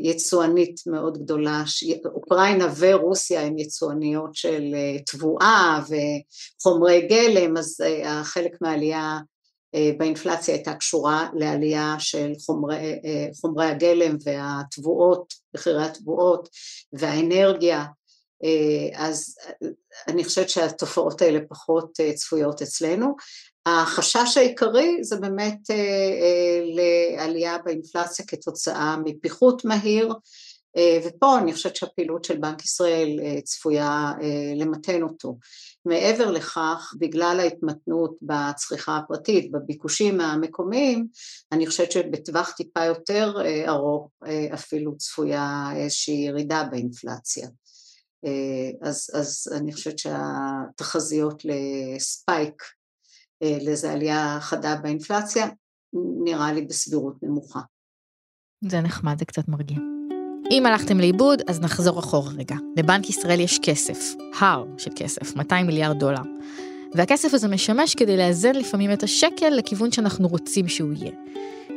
יצואנית 0.00 0.80
מאוד 0.86 1.18
גדולה, 1.18 1.62
אוקראינה 2.04 2.66
ורוסיה 2.78 3.42
הן 3.42 3.58
יצואניות 3.58 4.34
של 4.34 4.74
תבואה 5.06 5.80
וחומרי 6.60 7.08
גלם, 7.08 7.56
אז 7.56 7.76
חלק 8.22 8.52
מהעלייה 8.60 9.00
אה, 9.00 9.18
באינפלציה 9.98 10.54
הייתה 10.54 10.74
קשורה 10.74 11.28
לעלייה 11.34 11.94
של 11.98 12.32
חומרי, 12.46 12.76
אה, 12.76 13.26
חומרי 13.40 13.66
הגלם 13.66 14.16
והתבואות, 14.24 15.34
מחירי 15.54 15.84
התבואות 15.84 16.48
והאנרגיה, 16.92 17.84
אה, 18.44 19.06
אז 19.06 19.34
אני 20.08 20.24
חושבת 20.24 20.48
שהתופעות 20.48 21.22
האלה 21.22 21.38
פחות 21.48 21.92
צפויות 22.14 22.62
אצלנו. 22.62 23.14
החשש 23.66 24.36
העיקרי 24.36 25.04
זה 25.04 25.16
באמת 25.16 25.58
לעלייה 26.74 27.58
באינפלציה 27.58 28.26
כתוצאה 28.26 28.96
מפיחות 29.04 29.64
מהיר, 29.64 30.14
ופה 31.04 31.38
אני 31.38 31.52
חושבת 31.52 31.76
שהפעילות 31.76 32.24
של 32.24 32.38
בנק 32.38 32.64
ישראל 32.64 33.08
צפויה 33.44 34.12
למתן 34.56 35.02
אותו. 35.02 35.36
מעבר 35.84 36.30
לכך, 36.30 36.94
בגלל 36.98 37.40
ההתמתנות 37.40 38.16
בצריכה 38.22 38.96
הפרטית, 38.96 39.52
בביקושים 39.52 40.20
המקומיים, 40.20 41.06
אני 41.52 41.66
חושבת 41.66 41.92
שבטווח 41.92 42.50
טיפה 42.50 42.84
יותר 42.84 43.34
אה, 43.44 43.68
ארוך 43.68 44.10
אה, 44.26 44.54
אפילו 44.54 44.96
צפויה 44.96 45.70
איזושהי 45.76 46.14
ירידה 46.14 46.64
באינפלציה. 46.70 47.48
אה, 48.24 48.88
אז, 48.88 49.10
אז 49.14 49.52
אני 49.56 49.72
חושבת 49.72 49.98
שהתחזיות 49.98 51.42
לספייק, 51.44 52.62
לאיזו 53.42 53.88
עלייה 53.88 54.38
חדה 54.40 54.76
באינפלציה, 54.82 55.46
נראה 56.24 56.52
לי 56.52 56.62
בסבירות 56.62 57.14
נמוכה. 57.22 57.60
זה 58.64 58.80
נחמד, 58.80 59.18
זה 59.18 59.24
קצת 59.24 59.48
מרגיע. 59.48 59.99
אם 60.50 60.66
הלכתם 60.66 61.00
לאיבוד, 61.00 61.42
אז 61.46 61.60
נחזור 61.60 61.98
אחורה 61.98 62.30
רגע. 62.38 62.56
לבנק 62.76 63.10
ישראל 63.10 63.40
יש 63.40 63.58
כסף, 63.58 64.14
הר 64.38 64.64
של 64.78 64.90
כסף, 64.96 65.36
200 65.36 65.66
מיליארד 65.66 65.98
דולר. 65.98 66.22
והכסף 66.94 67.34
הזה 67.34 67.48
משמש 67.48 67.94
כדי 67.94 68.16
לאזן 68.16 68.54
לפעמים 68.54 68.92
את 68.92 69.02
השקל 69.02 69.48
לכיוון 69.50 69.92
שאנחנו 69.92 70.28
רוצים 70.28 70.68
שהוא 70.68 70.92
יהיה. 70.92 71.12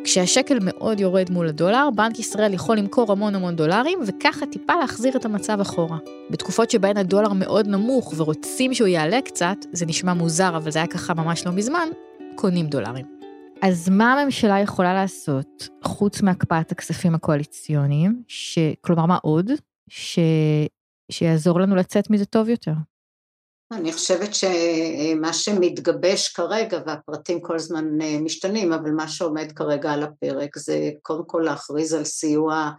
כשהשקל 0.03 0.57
מאוד 0.61 0.99
יורד 0.99 1.31
מול 1.31 1.47
הדולר, 1.47 1.89
בנק 1.95 2.19
ישראל 2.19 2.53
יכול 2.53 2.77
למכור 2.77 3.11
המון 3.11 3.35
המון 3.35 3.55
דולרים, 3.55 3.99
וככה 4.07 4.45
טיפה 4.45 4.73
להחזיר 4.75 5.17
את 5.17 5.25
המצב 5.25 5.59
אחורה. 5.61 5.97
בתקופות 6.29 6.71
שבהן 6.71 6.97
הדולר 6.97 7.33
מאוד 7.33 7.67
נמוך 7.67 8.13
ורוצים 8.17 8.73
שהוא 8.73 8.87
יעלה 8.87 9.21
קצת, 9.21 9.57
זה 9.71 9.85
נשמע 9.85 10.13
מוזר, 10.13 10.57
אבל 10.57 10.71
זה 10.71 10.79
היה 10.79 10.87
ככה 10.87 11.13
ממש 11.13 11.45
לא 11.45 11.51
מזמן, 11.51 11.87
קונים 12.35 12.67
דולרים. 12.67 13.12
אז 13.61 13.89
מה 13.89 14.13
הממשלה 14.13 14.59
יכולה 14.59 14.93
לעשות, 14.93 15.67
חוץ 15.83 16.21
מהקפאת 16.21 16.71
הכספים 16.71 17.15
הקואליציוניים, 17.15 18.23
ש... 18.27 18.59
כלומר, 18.81 19.05
מה 19.05 19.17
עוד, 19.21 19.51
ש... 19.89 20.19
שיעזור 21.11 21.59
לנו 21.59 21.75
לצאת 21.75 22.09
מזה 22.09 22.25
טוב 22.25 22.49
יותר? 22.49 22.71
אני 23.71 23.93
חושבת 23.93 24.29
שמה 24.33 25.33
שמתגבש 25.33 26.27
כרגע, 26.27 26.79
והפרטים 26.85 27.41
כל 27.41 27.55
הזמן 27.55 27.85
משתנים, 28.21 28.73
אבל 28.73 28.91
מה 28.91 29.07
שעומד 29.07 29.51
כרגע 29.51 29.91
על 29.91 30.03
הפרק 30.03 30.57
זה 30.57 30.89
קודם 31.01 31.23
כל 31.25 31.41
להכריז 31.45 31.93
על 31.93 32.03
סיוע 32.03 32.71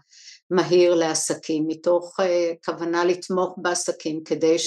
מהיר 0.51 0.95
לעסקים, 0.95 1.65
מתוך 1.69 2.17
כוונה 2.65 3.05
לתמוך 3.05 3.55
בעסקים 3.57 4.25
כדי 4.25 4.59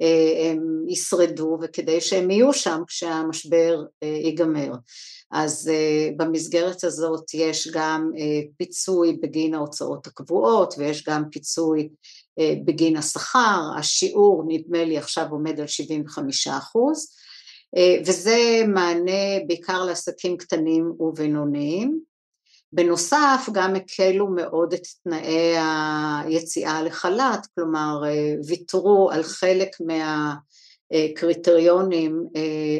שהם 0.00 0.84
ישרדו 0.88 1.58
וכדי 1.62 2.00
שהם 2.00 2.30
יהיו 2.30 2.52
שם 2.52 2.82
כשהמשבר 2.86 3.82
ייגמר. 4.02 4.72
אז 5.32 5.70
במסגרת 6.16 6.84
הזאת 6.84 7.34
יש 7.34 7.68
גם 7.72 8.10
פיצוי 8.56 9.18
בגין 9.22 9.54
ההוצאות 9.54 10.06
הקבועות 10.06 10.74
ויש 10.78 11.04
גם 11.08 11.22
פיצוי 11.30 11.88
בגין 12.64 12.96
השכר, 12.96 13.60
השיעור 13.78 14.44
נדמה 14.48 14.84
לי 14.84 14.98
עכשיו 14.98 15.26
עומד 15.30 15.60
על 15.60 15.66
75 15.66 16.48
אחוז 16.48 17.08
וזה 18.06 18.62
מענה 18.68 19.44
בעיקר 19.46 19.84
לעסקים 19.84 20.36
קטנים 20.36 20.92
ובינוניים. 21.00 22.09
בנוסף 22.72 23.48
גם 23.52 23.74
הקלו 23.76 24.26
מאוד 24.26 24.72
את 24.72 24.86
תנאי 25.04 25.54
היציאה 26.24 26.82
לחל"ת, 26.82 27.46
כלומר 27.54 28.02
ויתרו 28.46 29.10
על 29.10 29.22
חלק 29.22 29.76
מהקריטריונים 30.90 32.24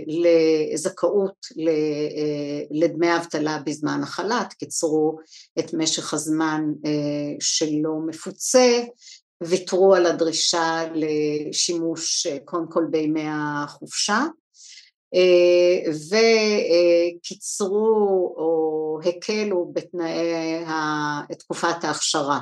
לזכאות 0.07 1.47
לדמי 2.71 3.17
אבטלה 3.17 3.59
בזמן 3.67 4.01
החל"ת, 4.03 4.53
קיצרו 4.53 5.19
את 5.59 5.75
משך 5.75 6.15
הזמן 6.15 6.65
שלא 7.41 7.93
מפוצה 8.07 8.83
ויתרו 9.43 9.95
על 9.95 10.07
הדרישה 10.07 10.85
לשימוש 10.95 12.27
קודם 12.45 12.67
כל 12.71 12.85
בימי 12.91 13.25
החופשה 13.27 14.25
וקיצרו 17.21 18.35
או 18.37 18.80
הקלו 19.07 19.73
בתנאי 19.75 20.65
תקופת 21.39 21.85
ההכשרה 21.85 22.41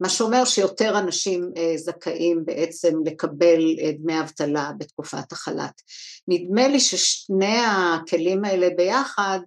מה 0.00 0.08
שאומר 0.08 0.44
שיותר 0.44 0.98
אנשים 0.98 1.50
זכאים 1.76 2.44
בעצם 2.44 2.94
לקבל 3.04 3.60
דמי 3.98 4.20
אבטלה 4.20 4.72
בתקופת 4.78 5.32
החל"ת. 5.32 5.82
נדמה 6.28 6.68
לי 6.68 6.80
ששני 6.80 7.56
הכלים 7.66 8.44
האלה 8.44 8.68
ביחד 8.76 9.40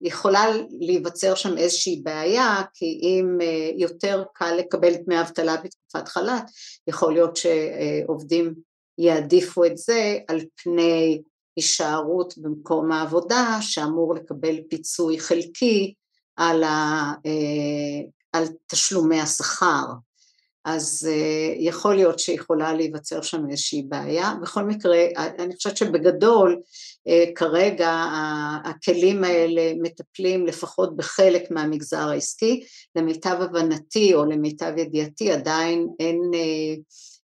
יכולה 0.00 0.44
להיווצר 0.80 1.34
שם 1.34 1.58
איזושהי 1.58 2.00
בעיה 2.02 2.62
כי 2.74 3.00
אם 3.02 3.38
יותר 3.76 4.24
קל 4.34 4.54
לקבל 4.54 4.94
דמי 4.94 5.20
אבטלה 5.20 5.56
בתקופת 5.56 6.08
חל"ת 6.08 6.44
יכול 6.86 7.12
להיות 7.12 7.36
שעובדים 7.36 8.54
יעדיפו 8.98 9.64
את 9.64 9.76
זה 9.76 10.18
על 10.28 10.40
פני 10.62 11.22
הישארות 11.56 12.38
במקום 12.38 12.92
העבודה 12.92 13.58
שאמור 13.60 14.14
לקבל 14.14 14.56
פיצוי 14.70 15.20
חלקי 15.20 15.94
על, 16.36 16.62
ה, 16.62 17.12
על 18.32 18.44
תשלומי 18.66 19.20
השכר. 19.20 19.84
אז 20.64 21.08
יכול 21.58 21.94
להיות 21.94 22.18
שיכולה 22.18 22.74
להיווצר 22.74 23.22
שם 23.22 23.50
איזושהי 23.50 23.82
בעיה, 23.82 24.34
בכל 24.42 24.62
מקרה 24.62 24.98
אני 25.16 25.56
חושבת 25.56 25.76
שבגדול 25.76 26.60
כרגע 27.34 28.04
הכלים 28.64 29.24
האלה 29.24 29.72
מטפלים 29.82 30.46
לפחות 30.46 30.96
בחלק 30.96 31.50
מהמגזר 31.50 32.08
העסקי, 32.08 32.64
למיטב 32.96 33.36
הבנתי 33.40 34.14
או 34.14 34.24
למיטב 34.24 34.72
ידיעתי 34.76 35.32
עדיין 35.32 35.88
אין 36.00 36.20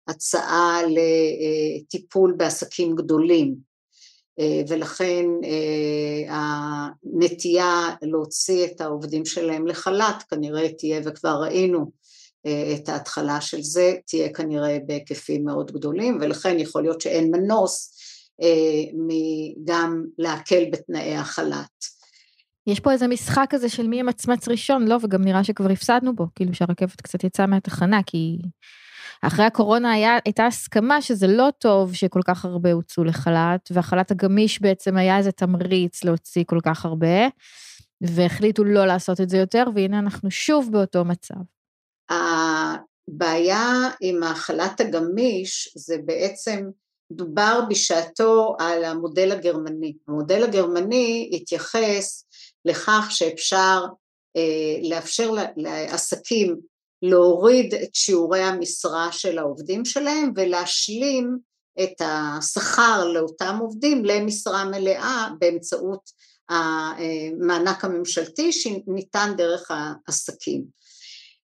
הצעה 0.07 0.79
לטיפול 0.83 2.33
בעסקים 2.37 2.95
גדולים 2.95 3.55
ולכן 4.67 5.25
הנטייה 6.29 7.89
להוציא 8.01 8.65
את 8.65 8.81
העובדים 8.81 9.25
שלהם 9.25 9.67
לחל"ת 9.67 10.23
כנראה 10.29 10.69
תהיה 10.77 11.01
וכבר 11.05 11.41
ראינו 11.41 11.91
את 12.75 12.89
ההתחלה 12.89 13.41
של 13.41 13.61
זה 13.61 13.93
תהיה 14.07 14.33
כנראה 14.33 14.77
בהיקפים 14.85 15.45
מאוד 15.45 15.71
גדולים 15.71 16.17
ולכן 16.21 16.59
יכול 16.59 16.81
להיות 16.81 17.01
שאין 17.01 17.31
מנוס 17.31 17.93
גם 19.65 20.03
להקל 20.17 20.63
בתנאי 20.71 21.15
החל"ת. 21.15 21.85
יש 22.67 22.79
פה 22.79 22.91
איזה 22.91 23.07
משחק 23.07 23.45
כזה 23.49 23.69
של 23.69 23.87
מי 23.87 23.99
ימצמץ 23.99 24.47
ראשון, 24.47 24.87
לא, 24.87 24.97
וגם 25.01 25.23
נראה 25.23 25.43
שכבר 25.43 25.71
הפסדנו 25.71 26.15
בו, 26.15 26.25
כאילו 26.35 26.53
שהרכבת 26.53 27.01
קצת 27.01 27.23
יצאה 27.23 27.47
מהתחנה, 27.47 27.99
כי 28.05 28.37
אחרי 29.21 29.45
הקורונה 29.45 29.91
היה, 29.91 30.17
הייתה 30.25 30.45
הסכמה 30.45 31.01
שזה 31.01 31.27
לא 31.27 31.49
טוב 31.57 31.93
שכל 31.93 32.21
כך 32.27 32.45
הרבה 32.45 32.71
הוצאו 32.71 33.03
לחל"ת, 33.03 33.69
והחל"ת 33.71 34.11
הגמיש 34.11 34.61
בעצם 34.61 34.97
היה 34.97 35.17
איזה 35.17 35.31
תמריץ 35.31 36.03
להוציא 36.03 36.43
כל 36.47 36.59
כך 36.65 36.85
הרבה, 36.85 37.27
והחליטו 38.01 38.63
לא 38.63 38.85
לעשות 38.85 39.21
את 39.21 39.29
זה 39.29 39.37
יותר, 39.37 39.63
והנה 39.75 39.99
אנחנו 39.99 40.31
שוב 40.31 40.69
באותו 40.71 41.05
מצב. 41.05 41.35
הבעיה 42.09 43.89
עם 44.01 44.23
החל"ת 44.23 44.81
הגמיש 44.81 45.73
זה 45.75 45.95
בעצם 46.05 46.69
דובר 47.11 47.61
בשעתו 47.69 48.55
על 48.59 48.83
המודל 48.83 49.31
הגרמני. 49.31 49.93
המודל 50.07 50.43
הגרמני 50.43 51.29
התייחס 51.33 52.25
לכך 52.65 53.07
שאפשר 53.09 53.85
אה, 54.37 54.89
לאפשר 54.89 55.31
לעסקים 55.57 56.55
להוריד 57.01 57.73
את 57.73 57.95
שיעורי 57.95 58.41
המשרה 58.41 59.11
של 59.11 59.37
העובדים 59.37 59.85
שלהם 59.85 60.31
ולהשלים 60.35 61.37
את 61.83 62.01
השכר 62.01 63.05
לאותם 63.05 63.57
עובדים 63.61 64.05
למשרה 64.05 64.65
מלאה 64.65 65.29
באמצעות 65.39 66.11
המענק 66.49 67.85
הממשלתי 67.85 68.51
שניתן 68.51 69.33
דרך 69.37 69.71
העסקים. 69.71 70.63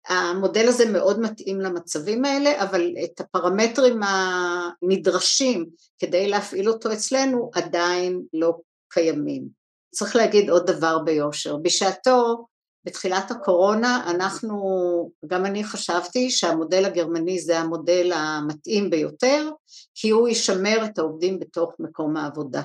המודל 0.09 0.69
הזה 0.69 0.89
מאוד 0.89 1.21
מתאים 1.21 1.61
למצבים 1.61 2.25
האלה, 2.25 2.63
אבל 2.63 2.95
את 3.05 3.21
הפרמטרים 3.21 4.01
הנדרשים 4.03 5.67
כדי 5.99 6.29
להפעיל 6.29 6.69
אותו 6.69 6.93
אצלנו 6.93 7.51
עדיין 7.55 8.23
לא 8.33 8.53
קיימים. 8.89 9.49
צריך 9.95 10.17
להגיד 10.17 10.51
עוד 10.51 10.71
דבר 10.71 10.99
ביושר, 10.99 11.57
בשעתו 11.57 12.47
בתחילת 12.85 13.31
הקורונה 13.31 14.11
אנחנו, 14.11 15.11
גם 15.27 15.47
אני 15.47 15.65
חשבתי 15.65 16.31
שהמודל 16.31 16.85
הגרמני 16.85 17.41
זה 17.41 17.59
המודל 17.59 18.13
המתאים 18.15 18.91
ביותר, 18.91 19.51
כי 19.95 20.11
הוא 20.11 20.29
ישמר 20.29 20.85
את 20.85 20.99
העובדים 20.99 21.39
בתוך 21.39 21.75
מקום 21.79 22.17
העבודה. 22.17 22.63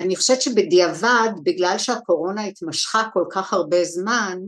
אני 0.00 0.16
חושבת 0.16 0.42
שבדיעבד, 0.42 1.30
בגלל 1.42 1.78
שהקורונה 1.78 2.44
התמשכה 2.44 3.02
כל 3.12 3.24
כך 3.30 3.52
הרבה 3.52 3.84
זמן, 3.84 4.38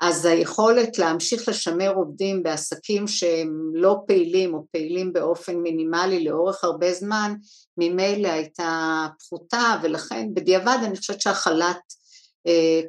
אז 0.00 0.24
היכולת 0.24 0.98
להמשיך 0.98 1.48
לשמר 1.48 1.94
עובדים 1.94 2.42
בעסקים 2.42 3.06
שהם 3.06 3.70
לא 3.74 3.96
פעילים 4.06 4.54
או 4.54 4.64
פעילים 4.72 5.12
באופן 5.12 5.56
מינימלי 5.56 6.24
לאורך 6.24 6.64
הרבה 6.64 6.92
זמן, 6.92 7.34
ממילא 7.78 8.28
הייתה 8.28 9.06
פחותה 9.18 9.76
ולכן 9.82 10.34
בדיעבד 10.34 10.78
אני 10.84 10.96
חושבת 10.96 11.20
שהחל"ת 11.20 11.80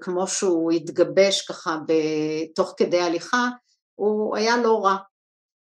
כמו 0.02 0.28
שהוא 0.28 0.72
התגבש 0.72 1.42
ככה 1.42 1.78
תוך 2.56 2.74
כדי 2.78 3.00
הליכה, 3.00 3.48
הוא 3.96 4.38
היה 4.38 4.58
לא 4.58 4.86
רע, 4.86 4.96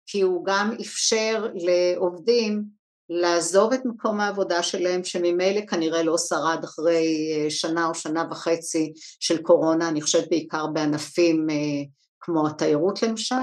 כי 0.06 0.20
הוא 0.20 0.44
גם 0.44 0.76
אפשר 0.80 1.46
לעובדים 1.54 2.64
לעזוב 3.08 3.72
את 3.72 3.80
מקום 3.84 4.20
העבודה 4.20 4.62
שלהם 4.62 5.04
שממילא 5.04 5.66
כנראה 5.66 6.02
לא 6.02 6.18
שרד 6.18 6.64
אחרי 6.64 7.32
אה, 7.32 7.50
שנה 7.50 7.88
או 7.88 7.94
שנה 7.94 8.24
וחצי 8.30 8.92
של 9.20 9.42
קורונה, 9.42 9.88
אני 9.88 10.02
חושבת 10.02 10.28
בעיקר 10.30 10.66
בענפים 10.66 11.46
אה, 11.50 11.56
כמו 12.20 12.46
התיירות 12.46 13.02
למשל, 13.02 13.34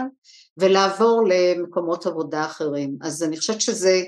ולעבור 0.58 1.24
למקומות 1.30 2.06
עבודה 2.06 2.46
אחרים. 2.46 2.98
אז 3.02 3.24
אני 3.24 3.38
חושבת 3.38 3.62
שזה 3.62 4.02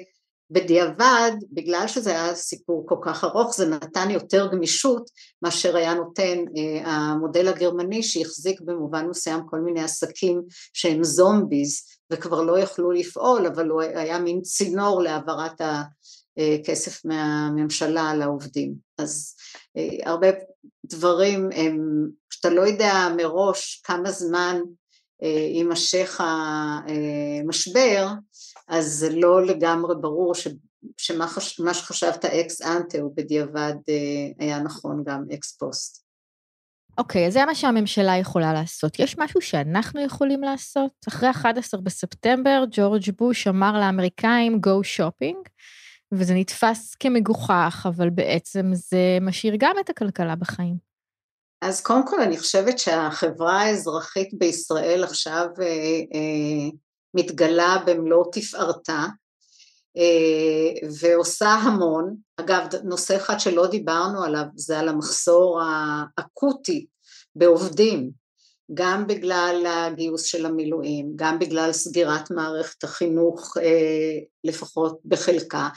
בדיעבד, 0.52 1.32
בגלל 1.52 1.88
שזה 1.88 2.10
היה 2.10 2.36
סיפור 2.36 2.86
כל 2.88 2.98
כך 3.02 3.24
ארוך, 3.24 3.56
זה 3.56 3.66
נתן 3.66 4.10
יותר 4.10 4.48
גמישות 4.52 5.10
מאשר 5.42 5.76
היה 5.76 5.94
נותן 5.94 6.38
אה, 6.58 6.92
המודל 6.92 7.48
הגרמני 7.48 8.04
שהחזיק 8.04 8.62
במובן 8.62 9.08
מסוים 9.08 9.42
כל 9.50 9.60
מיני 9.60 9.84
עסקים 9.84 10.42
שהם 10.74 11.04
זומביז 11.04 11.82
וכבר 12.12 12.42
לא 12.42 12.60
יכלו 12.60 12.92
לפעול, 12.92 13.46
אבל 13.46 13.70
הוא 13.70 13.82
היה 13.82 14.20
מין 14.20 14.42
צינור 14.42 15.02
להעברת 15.02 15.62
הכסף 16.38 17.06
מהממשלה 17.06 18.16
לעובדים. 18.16 18.74
אז 18.98 19.36
אה, 19.78 20.12
הרבה 20.12 20.28
דברים 20.86 21.50
הם, 21.56 21.78
כשאתה 22.30 22.50
לא 22.50 22.62
יודע 22.62 22.94
מראש 23.18 23.82
כמה 23.84 24.12
זמן 24.12 24.60
אה, 25.24 25.48
יימשך 25.54 26.22
המשבר, 26.22 28.08
אז 28.68 28.86
זה 28.86 29.10
לא 29.10 29.46
לגמרי 29.46 29.96
ברור 30.02 30.36
ש, 30.36 30.48
שמה 30.98 31.28
חש, 31.28 31.62
שחשבת 31.74 32.26
ex 32.26 32.62
ante 32.62 32.98
הוא 32.98 33.14
בדיעבד 33.16 33.74
אה, 33.90 34.46
היה 34.46 34.60
נכון 34.60 35.04
גם 35.06 35.24
ex 35.34 35.58
post. 35.58 36.04
אוקיי, 36.98 37.24
okay, 37.24 37.28
אז 37.28 37.34
זה 37.34 37.46
מה 37.46 37.56
שהממשלה 37.56 38.18
יכולה 38.18 38.54
לעשות. 38.54 39.00
יש 39.00 39.18
משהו 39.18 39.42
שאנחנו 39.42 40.02
יכולים 40.02 40.42
לעשות? 40.44 40.92
אחרי 41.08 41.30
11 41.30 41.82
בספטמבר, 41.82 42.64
ג'ורג' 42.72 43.12
בוש 43.18 43.48
אמר 43.48 43.80
לאמריקאים, 43.80 44.60
go 44.66 44.86
shopping, 44.98 45.50
וזה 46.12 46.34
נתפס 46.34 46.96
כמגוחך, 46.96 47.86
אבל 47.90 48.10
בעצם 48.10 48.70
זה 48.74 49.18
משאיר 49.22 49.54
גם 49.58 49.76
את 49.80 49.90
הכלכלה 49.90 50.36
בחיים. 50.36 50.94
אז 51.62 51.82
קודם 51.82 52.08
כל 52.08 52.22
אני 52.22 52.38
חושבת 52.38 52.80
שהחברה 52.80 53.62
האזרחית 53.62 54.30
בישראל 54.34 55.04
עכשיו 55.04 55.48
אה, 55.62 55.66
אה, 56.14 56.70
מתגלה 57.14 57.84
במלוא 57.86 58.26
תפארתה, 58.32 59.06
אה, 59.98 60.88
ועושה 61.00 61.50
המון. 61.50 62.16
אגב, 62.38 62.68
נושא 62.84 63.16
אחד 63.16 63.40
שלא 63.40 63.68
דיברנו 63.68 64.24
עליו 64.24 64.46
זה 64.56 64.80
על 64.80 64.90
המחסור 64.90 65.62
האקוטי 65.62 66.86
בעובדים. 67.36 68.23
גם 68.74 69.08
בגלל 69.08 69.64
הגיוס 69.68 70.24
של 70.24 70.46
המילואים, 70.46 71.12
גם 71.16 71.40
בגלל 71.40 71.72
סגירת 71.72 72.32
מערכת 72.32 72.84
החינוך 72.84 73.58
אה, 73.58 74.20
לפחות 74.44 75.00
בחלקה, 75.06 75.70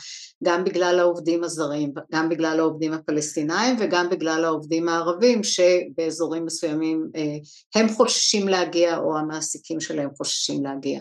גם 0.45 0.65
בגלל 0.65 0.99
העובדים 0.99 1.45
הזרים, 1.45 1.93
גם 2.13 2.29
בגלל 2.29 2.61
העובדים 2.61 2.93
הפלסטינאים 2.93 3.77
וגם 3.81 4.09
בגלל 4.11 4.45
העובדים 4.45 4.89
הערבים 4.89 5.41
שבאזורים 5.45 6.45
מסוימים 6.45 7.07
אה, 7.17 7.37
הם 7.81 7.89
חוששים 7.89 8.49
להגיע 8.49 8.99
או 8.99 9.19
המעסיקים 9.19 9.81
שלהם 9.81 10.09
חוששים 10.17 10.65
להגיע. 10.65 11.01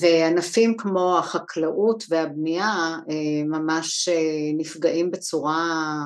וענפים 0.00 0.76
כמו 0.76 1.18
החקלאות 1.18 2.04
והבנייה 2.08 2.96
אה, 3.10 3.44
ממש 3.44 4.08
נפגעים 4.58 5.10
בצורה 5.10 6.04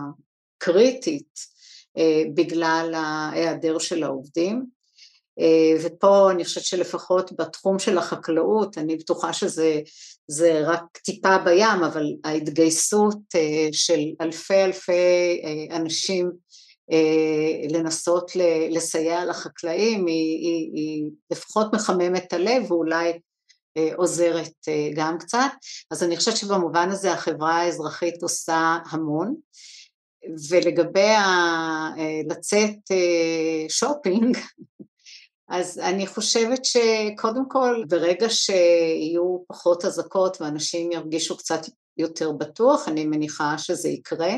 קריטית 0.59 1.54
בגלל 2.35 2.93
ההיעדר 2.95 3.79
של 3.79 4.03
העובדים. 4.03 4.67
אה, 5.41 5.77
ופה 5.83 6.31
אני 6.31 6.45
חושבת 6.45 6.65
שלפחות 6.65 7.33
בתחום 7.33 7.79
של 7.79 7.99
החקלאות, 7.99 8.79
אני 8.79 8.97
בטוחה 8.97 9.33
שזה 9.33 10.61
רק 10.65 10.99
טיפה 11.05 11.39
בים, 11.39 11.85
אבל 11.87 12.07
ההתגייסות 12.25 13.19
אה, 13.35 13.69
של 13.73 14.01
אלפי 14.21 14.65
אלפי 14.65 15.41
אה, 15.45 15.77
אנשים 15.77 16.31
לנסות 17.71 18.31
לסייע 18.71 19.25
לחקלאים 19.25 20.07
היא, 20.07 20.39
היא, 20.39 20.71
היא 20.75 21.05
לפחות 21.31 21.75
מחממת 21.75 22.25
את 22.25 22.33
הלב 22.33 22.73
ואולי 22.73 23.13
עוזרת 23.97 24.53
גם 24.95 25.19
קצת, 25.19 25.51
אז 25.91 26.03
אני 26.03 26.17
חושבת 26.17 26.37
שבמובן 26.37 26.91
הזה 26.91 27.13
החברה 27.13 27.55
האזרחית 27.55 28.23
עושה 28.23 28.77
המון. 28.91 29.35
ולגבי 30.51 31.13
לצאת 32.29 32.79
שופינג, 33.69 34.39
אז 35.49 35.79
אני 35.79 36.07
חושבת 36.07 36.65
שקודם 36.65 37.49
כל 37.49 37.85
ברגע 37.89 38.27
שיהיו 38.31 39.39
פחות 39.49 39.85
אזעקות 39.85 40.41
ואנשים 40.41 40.93
ירגישו 40.93 41.37
קצת 41.37 41.61
יותר 41.97 42.33
בטוח, 42.33 42.89
אני 42.89 43.05
מניחה 43.05 43.59
שזה 43.59 43.89
יקרה. 43.89 44.33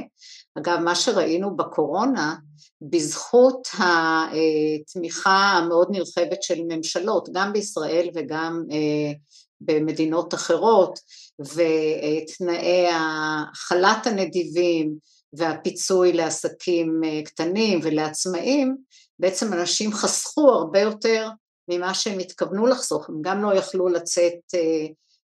אגב, 0.59 0.79
מה 0.79 0.95
שראינו 0.95 1.57
בקורונה, 1.57 2.37
בזכות 2.83 3.69
התמיכה 3.79 5.31
המאוד 5.31 5.89
נרחבת 5.91 6.43
של 6.43 6.63
ממשלות, 6.69 7.29
גם 7.33 7.53
בישראל 7.53 8.09
וגם 8.15 8.63
אה, 8.73 9.13
במדינות 9.61 10.35
אחרות, 10.35 10.99
ותנאי 11.41 12.87
החל"ת 12.93 14.07
הנדיבים 14.07 14.95
והפיצוי 15.37 16.13
לעסקים 16.13 17.01
אה, 17.05 17.23
קטנים 17.25 17.81
ולעצמאים, 17.83 18.77
בעצם 19.19 19.53
אנשים 19.53 19.93
חסכו 19.93 20.49
הרבה 20.51 20.81
יותר 20.81 21.29
ממה 21.71 21.95
שהם 21.95 22.19
התכוונו 22.19 22.67
לחסוך, 22.67 23.09
הם 23.09 23.15
גם 23.23 23.43
לא 23.43 23.55
יכלו 23.55 23.89
לצאת 23.89 24.55
אה, 24.55 24.87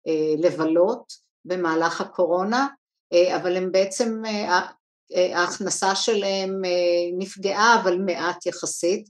אה, 0.08 0.34
לבלות 0.38 1.12
במהלך 1.44 2.00
הקורונה, 2.00 2.66
אבל 3.36 3.56
הם 3.56 3.72
בעצם, 3.72 4.22
ההכנסה 5.34 5.94
שלהם 5.94 6.62
נפגעה 7.18 7.80
אבל 7.80 7.98
מעט 7.98 8.46
יחסית, 8.46 9.08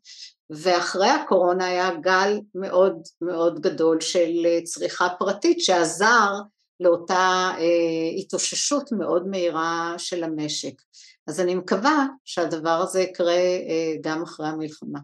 ואחרי 0.50 1.08
הקורונה 1.08 1.66
היה 1.66 1.90
גל 2.00 2.38
מאוד 2.54 3.02
מאוד 3.20 3.60
גדול 3.60 4.00
של 4.00 4.46
צריכה 4.64 5.08
פרטית 5.18 5.60
שעזר 5.60 6.32
לאותה 6.80 7.50
אה, 7.58 8.18
התאוששות 8.18 8.92
מאוד 8.92 9.28
מהירה 9.28 9.94
של 9.98 10.24
המשק. 10.24 10.82
אז 11.26 11.40
אני 11.40 11.54
מקווה 11.54 12.06
שהדבר 12.24 12.70
הזה 12.70 13.00
יקרה 13.00 13.34
אה, 13.34 13.94
גם 14.02 14.22
אחרי 14.22 14.48
המלחמה. 14.48 14.98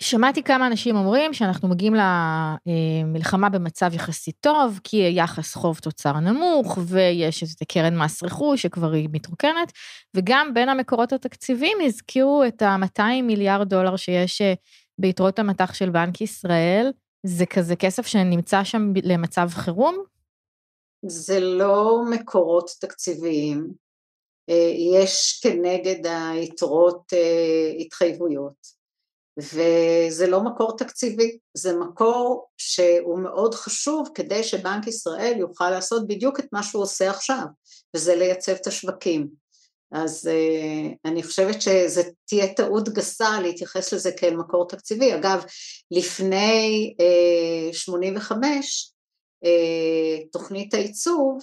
שמעתי 0.00 0.42
כמה 0.42 0.66
אנשים 0.66 0.96
אומרים 0.96 1.32
שאנחנו 1.32 1.68
מגיעים 1.68 1.94
למלחמה 2.66 3.48
במצב 3.48 3.94
יחסית 3.94 4.34
טוב, 4.40 4.80
כי 4.84 4.96
יחס 4.96 5.54
חוב 5.54 5.78
תוצר 5.78 6.12
נמוך, 6.20 6.78
ויש 6.86 7.42
איזו 7.42 7.54
קרן 7.68 7.98
מס 7.98 8.22
רכוש 8.22 8.62
שכבר 8.62 8.92
היא 8.92 9.08
מתרוקנת, 9.12 9.72
וגם 10.14 10.54
בין 10.54 10.68
המקורות 10.68 11.12
התקציביים 11.12 11.78
הזכירו 11.84 12.44
את 12.48 12.62
ה-200 12.62 13.22
מיליארד 13.22 13.68
דולר 13.68 13.96
שיש 13.96 14.42
אה, 14.42 14.54
ביתרות 14.98 15.38
המטח 15.38 15.74
של 15.74 15.90
בנק 15.90 16.20
ישראל. 16.20 16.92
זה 17.26 17.46
כזה 17.46 17.76
כסף 17.76 18.06
שנמצא 18.06 18.64
שם 18.64 18.92
למצב 19.02 19.48
חירום? 19.52 20.13
זה 21.06 21.40
לא 21.40 22.00
מקורות 22.10 22.70
תקציביים, 22.80 23.72
אה, 24.50 24.72
יש 25.00 25.40
כנגד 25.42 26.06
היתרות 26.06 27.12
אה, 27.12 27.72
התחייבויות. 27.78 28.84
וזה 29.38 30.26
לא 30.26 30.40
מקור 30.40 30.76
תקציבי, 30.76 31.38
זה 31.54 31.76
מקור 31.76 32.48
שהוא 32.58 33.18
מאוד 33.18 33.54
חשוב 33.54 34.08
כדי 34.14 34.42
שבנק 34.42 34.86
ישראל 34.86 35.34
יוכל 35.38 35.70
לעשות 35.70 36.06
בדיוק 36.06 36.40
את 36.40 36.46
מה 36.52 36.62
שהוא 36.62 36.82
עושה 36.82 37.10
עכשיו 37.10 37.44
וזה 37.96 38.14
לייצב 38.14 38.52
את 38.52 38.66
השווקים. 38.66 39.28
אז 39.92 40.30
uh, 40.30 40.94
אני 41.04 41.22
חושבת 41.22 41.62
שזה 41.62 42.02
תהיה 42.24 42.54
טעות 42.54 42.88
גסה 42.88 43.40
להתייחס 43.40 43.92
לזה 43.92 44.12
כאל 44.12 44.36
מקור 44.36 44.68
תקציבי. 44.68 45.14
אגב, 45.14 45.44
לפני 45.90 46.94
uh, 47.70 47.76
85, 47.76 48.90
uh, 48.90 48.93
תוכנית 50.32 50.74
הייצוב 50.74 51.38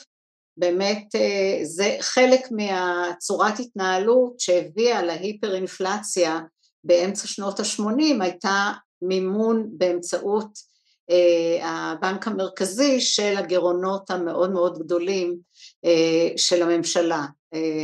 באמת 0.58 1.16
אה, 1.16 1.60
זה 1.64 1.98
חלק 2.00 2.42
מהצורת 2.52 3.60
התנהלות 3.60 4.40
שהביאה 4.40 5.04
להיפר-אינפלציה 5.04 6.40
באמצע 6.84 7.28
שנות 7.28 7.60
ה-80 7.60 8.24
הייתה 8.24 8.72
מימון 9.02 9.70
באמצעות 9.78 10.72
אה, 11.10 11.92
הבנק 11.92 12.28
המרכזי 12.28 13.02
של 13.02 13.38
הגירעונות 13.38 14.10
המאוד 14.10 14.52
מאוד 14.52 14.80
גדולים 14.80 15.38
אה, 15.86 16.38
של 16.38 16.64
הממשלה. 16.64 17.26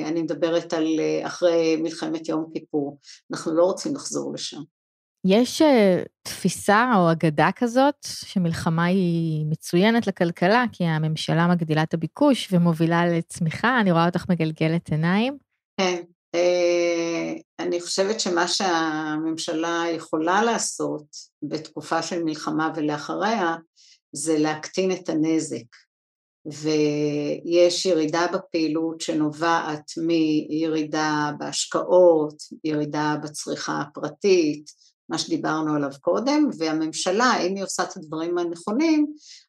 אני 0.05 0.21
מדברת 0.21 0.73
על 0.73 0.85
אחרי 1.23 1.75
מלחמת 1.75 2.29
יום 2.29 2.45
כיפור, 2.53 2.97
אנחנו 3.31 3.55
לא 3.55 3.63
רוצים 3.63 3.95
לחזור 3.95 4.33
לשם. 4.33 4.61
יש 5.25 5.61
תפיסה 6.23 6.91
או 6.95 7.11
אגדה 7.11 7.49
כזאת 7.55 7.95
שמלחמה 8.25 8.85
היא 8.85 9.45
מצוינת 9.49 10.07
לכלכלה, 10.07 10.65
כי 10.71 10.83
הממשלה 10.83 11.47
מגדילה 11.47 11.83
את 11.83 11.93
הביקוש 11.93 12.47
ומובילה 12.51 13.07
לצמיחה, 13.07 13.79
אני 13.81 13.91
רואה 13.91 14.05
אותך 14.05 14.25
מגלגלת 14.29 14.89
עיניים. 14.91 15.37
כן, 15.79 16.01
אה, 16.35 17.33
אני 17.59 17.81
חושבת 17.81 18.19
שמה 18.19 18.47
שהממשלה 18.47 19.83
יכולה 19.95 20.43
לעשות 20.43 21.05
בתקופה 21.43 22.01
של 22.01 22.23
מלחמה 22.23 22.71
ולאחריה, 22.75 23.55
זה 24.11 24.39
להקטין 24.39 24.91
את 24.91 25.09
הנזק. 25.09 25.65
ויש 26.45 27.85
ירידה 27.85 28.25
בפעילות 28.33 29.01
שנובעת 29.01 29.91
מירידה 29.97 31.31
בהשקעות, 31.39 32.35
ירידה 32.63 33.15
בצריכה 33.23 33.81
הפרטית, 33.81 34.71
מה 35.09 35.17
שדיברנו 35.17 35.75
עליו 35.75 35.91
קודם, 36.01 36.49
והממשלה, 36.57 37.37
אם 37.41 37.55
היא 37.55 37.63
עושה 37.63 37.83
את 37.83 37.97
הדברים 37.97 38.37
הנכונים, 38.37 39.07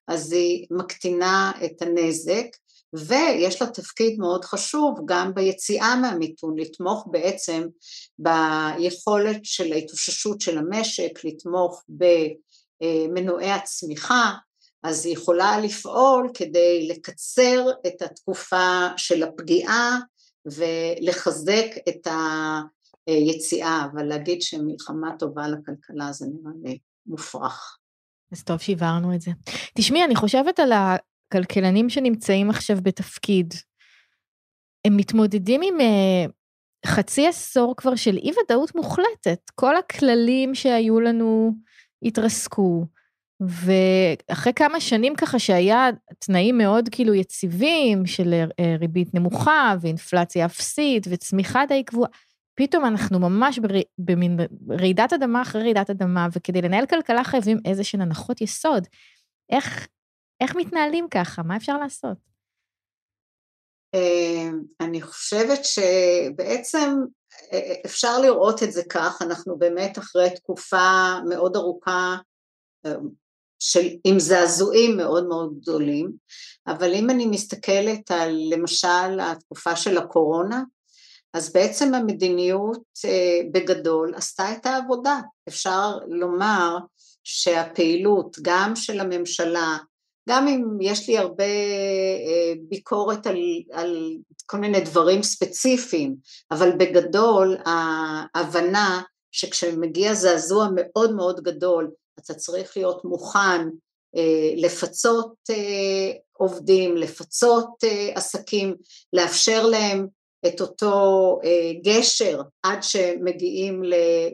אז 0.08 0.32
היא 0.32 0.66
מקטינה 0.70 1.52
את 1.64 1.82
הנזק, 1.82 2.46
ויש 2.94 3.62
לה 3.62 3.68
תפקיד 3.68 4.18
מאוד 4.18 4.44
חשוב 4.44 5.00
גם 5.04 5.34
ביציאה 5.34 5.96
מהמיתון, 5.96 6.58
לתמוך 6.58 7.06
בעצם 7.10 7.66
ביכולת 8.18 9.40
של 9.44 9.72
ההתאוששות 9.72 10.40
של 10.40 10.58
המשק, 10.58 11.24
לתמוך 11.24 11.82
במנועי 11.88 13.50
הצמיחה, 13.50 14.32
אז 14.82 15.06
היא 15.06 15.14
יכולה 15.14 15.60
לפעול 15.60 16.30
כדי 16.34 16.88
לקצר 16.88 17.66
את 17.86 18.02
התקופה 18.02 18.86
של 18.96 19.22
הפגיעה 19.22 19.98
ולחזק 20.46 21.66
את 21.88 22.06
ה... 22.06 22.60
יציאה, 23.12 23.86
אבל 23.92 24.02
להגיד 24.02 24.42
שמלחמה 24.42 25.10
טובה 25.18 25.48
לכלכלה 25.48 26.12
זה 26.12 26.26
נראה 26.26 26.52
לי 26.62 26.78
מופרך. 27.06 27.78
אז 28.32 28.44
טוב 28.44 28.58
שהבהרנו 28.58 29.14
את 29.14 29.20
זה. 29.20 29.30
תשמעי, 29.74 30.04
אני 30.04 30.16
חושבת 30.16 30.60
על 30.60 30.72
הכלכלנים 30.72 31.90
שנמצאים 31.90 32.50
עכשיו 32.50 32.76
בתפקיד. 32.82 33.54
הם 34.84 34.96
מתמודדים 34.96 35.60
עם 35.64 35.80
uh, 35.80 36.30
חצי 36.86 37.26
עשור 37.26 37.74
כבר 37.76 37.94
של 37.94 38.16
אי 38.16 38.30
ודאות 38.30 38.74
מוחלטת. 38.74 39.50
כל 39.54 39.76
הכללים 39.76 40.54
שהיו 40.54 41.00
לנו 41.00 41.54
התרסקו, 42.02 42.84
ואחרי 43.40 44.52
כמה 44.52 44.80
שנים 44.80 45.14
ככה 45.14 45.38
שהיה 45.38 45.90
תנאים 46.18 46.58
מאוד 46.58 46.88
כאילו 46.88 47.14
יציבים 47.14 48.06
של 48.06 48.34
אה, 48.34 48.76
ריבית 48.80 49.14
נמוכה 49.14 49.74
ואינפלציה 49.80 50.46
אפסית 50.46 51.06
וצמיחה 51.10 51.66
די 51.68 51.82
קבועה, 51.82 52.10
פתאום 52.58 52.84
אנחנו 52.84 53.18
ממש 53.18 53.58
בר... 53.58 53.68
במין 53.98 54.36
רעידת 54.70 55.12
אדמה 55.12 55.42
אחרי 55.42 55.62
רעידת 55.62 55.90
אדמה, 55.90 56.26
וכדי 56.32 56.62
לנהל 56.62 56.86
כלכלה 56.86 57.24
חייבים 57.24 57.58
איזה 57.64 57.84
שהן 57.84 58.00
הנחות 58.00 58.40
יסוד. 58.40 58.86
איך, 59.50 59.88
איך 60.40 60.56
מתנהלים 60.56 61.08
ככה? 61.10 61.42
מה 61.42 61.56
אפשר 61.56 61.78
לעשות? 61.78 62.18
אה, 63.94 64.50
אני 64.80 65.02
חושבת 65.02 65.64
שבעצם 65.64 66.94
אה, 67.52 67.74
אפשר 67.86 68.18
לראות 68.18 68.62
את 68.62 68.72
זה 68.72 68.82
כך, 68.90 69.22
אנחנו 69.22 69.58
באמת 69.58 69.98
אחרי 69.98 70.30
תקופה 70.34 71.14
מאוד 71.28 71.56
ארוכה 71.56 72.16
של, 73.58 73.88
עם 74.04 74.18
זעזועים 74.18 74.96
מאוד 74.96 75.28
מאוד 75.28 75.58
גדולים, 75.60 76.12
אבל 76.66 76.94
אם 76.94 77.10
אני 77.10 77.26
מסתכלת 77.26 78.10
על 78.10 78.36
למשל 78.50 79.20
התקופה 79.20 79.76
של 79.76 79.98
הקורונה, 79.98 80.62
אז 81.34 81.52
בעצם 81.52 81.94
המדיניות 81.94 82.82
אה, 83.04 83.40
בגדול 83.52 84.14
עשתה 84.14 84.52
את 84.52 84.66
העבודה. 84.66 85.20
אפשר 85.48 85.98
לומר 86.08 86.76
שהפעילות 87.24 88.36
גם 88.42 88.76
של 88.76 89.00
הממשלה, 89.00 89.76
גם 90.28 90.48
אם 90.48 90.64
יש 90.80 91.08
לי 91.08 91.18
הרבה 91.18 91.44
אה, 91.44 92.52
ביקורת 92.68 93.26
על, 93.26 93.38
על 93.72 94.16
כל 94.46 94.58
מיני 94.58 94.80
דברים 94.80 95.22
ספציפיים, 95.22 96.16
אבל 96.50 96.72
בגדול 96.78 97.56
ההבנה 97.64 99.02
שכשמגיע 99.32 100.14
זעזוע 100.14 100.68
מאוד 100.74 101.14
מאוד 101.14 101.40
גדול 101.40 101.90
אתה 102.18 102.34
צריך 102.34 102.76
להיות 102.76 103.04
מוכן 103.04 103.68
אה, 104.16 104.52
לפצות 104.56 105.34
עובדים, 106.32 106.96
לפצות 106.96 107.70
עסקים, 108.14 108.74
לאפשר 109.12 109.66
להם 109.66 110.06
את 110.46 110.61
אותו 110.61 111.38
גשר 111.85 112.40
עד 112.62 112.83
שמגיעים 112.83 113.83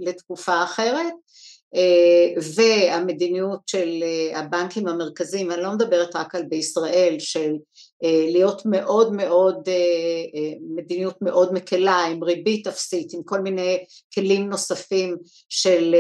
לתקופה 0.01 0.64
אחרת. 0.64 1.12
והמדיניות 2.55 3.61
של 3.67 4.05
הבנקים 4.35 4.88
המרכזיים, 4.88 5.51
אני 5.51 5.62
לא 5.62 5.73
מדברת 5.73 6.17
רק 6.17 6.35
על 6.35 6.43
בישראל, 6.49 7.17
של 7.19 7.53
להיות 8.03 8.62
מאוד 8.64 9.12
מאוד, 9.12 9.69
מדיניות 10.77 11.17
מאוד 11.21 11.53
מקלה 11.53 12.05
עם 12.05 12.25
ריבית 12.25 12.67
אפסית, 12.67 13.14
עם 13.14 13.23
כל 13.25 13.40
מיני 13.40 13.85
כלים 14.14 14.49
נוספים 14.49 15.17
של 15.49 15.95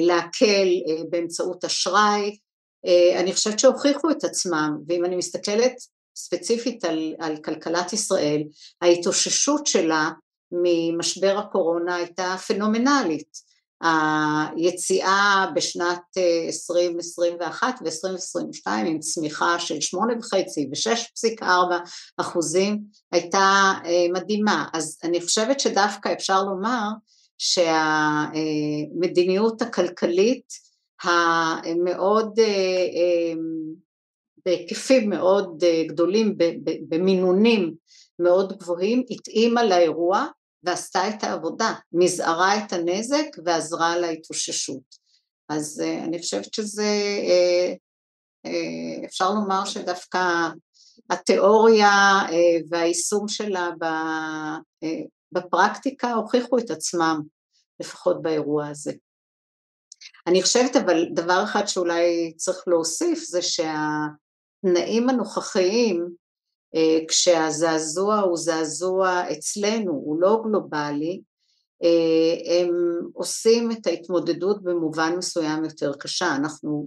להקל 0.00 0.68
באמצעות 1.10 1.64
אשראי, 1.64 2.36
אני 3.16 3.32
חושבת 3.32 3.58
שהוכיחו 3.58 4.10
את 4.10 4.24
עצמם, 4.24 4.70
ואם 4.88 5.04
אני 5.04 5.16
מסתכלת 5.16 5.74
ספציפית 6.16 6.84
על, 6.84 7.14
על 7.18 7.36
כלכלת 7.36 7.92
ישראל, 7.92 8.42
ההתאוששות 8.82 9.66
שלה 9.66 10.10
ממשבר 10.52 11.38
הקורונה 11.38 11.94
הייתה 11.94 12.36
פנומנלית. 12.46 13.46
היציאה 13.80 15.46
בשנת 15.54 16.02
2021 16.46 17.74
ו-2022 17.84 18.70
עם 18.86 18.98
צמיחה 18.98 19.58
של 19.58 19.74
8.5 19.74 19.78
ו-6.4 20.70 21.46
אחוזים 22.16 22.80
הייתה 23.12 23.72
אה, 23.84 24.06
מדהימה. 24.12 24.68
אז 24.72 24.98
אני 25.04 25.20
חושבת 25.20 25.60
שדווקא 25.60 26.12
אפשר 26.12 26.42
לומר 26.42 26.88
שהמדיניות 27.38 28.32
הכלכלית 29.62 30.66
המאוד, 31.02 32.38
אה, 32.38 32.44
אה, 32.44 33.32
בהיקפים 34.46 35.10
מאוד 35.10 35.64
גדולים, 35.88 36.36
במינונים 36.88 37.74
מאוד 38.18 38.58
גבוהים, 38.58 39.04
התאימה 39.10 39.64
לאירוע 39.64 40.26
ועשתה 40.62 41.08
את 41.08 41.24
העבודה, 41.24 41.74
מזערה 41.92 42.64
את 42.64 42.72
הנזק 42.72 43.26
ועזרה 43.44 43.98
להתאוששות. 43.98 45.06
אז 45.48 45.82
uh, 45.84 46.04
אני 46.04 46.18
חושבת 46.18 46.54
שזה, 46.54 47.18
uh, 48.46 48.48
אפשר 49.06 49.30
לומר 49.30 49.64
שדווקא 49.64 50.48
התיאוריה 51.10 52.20
והיישום 52.68 53.28
שלה 53.28 53.70
בפרקטיקה 55.32 56.12
הוכיחו 56.12 56.58
את 56.58 56.70
עצמם, 56.70 57.20
לפחות 57.80 58.22
באירוע 58.22 58.68
הזה. 58.68 58.92
אני 60.26 60.42
חושבת 60.42 60.76
אבל 60.76 61.04
דבר 61.14 61.44
אחד 61.44 61.66
שאולי 61.66 62.34
צריך 62.36 62.58
להוסיף 62.66 63.18
זה 63.18 63.42
שהתנאים 64.64 65.08
הנוכחיים 65.08 66.08
אה, 66.74 66.98
כשהזעזוע 67.08 68.18
הוא 68.18 68.36
זעזוע 68.36 69.32
אצלנו, 69.32 69.92
הוא 69.92 70.20
לא 70.20 70.42
גלובלי, 70.44 71.20
אה, 71.82 72.60
הם 72.60 72.70
עושים 73.12 73.70
את 73.70 73.86
ההתמודדות 73.86 74.62
במובן 74.62 75.14
מסוים 75.18 75.64
יותר 75.64 75.92
קשה, 75.98 76.36
אנחנו 76.36 76.86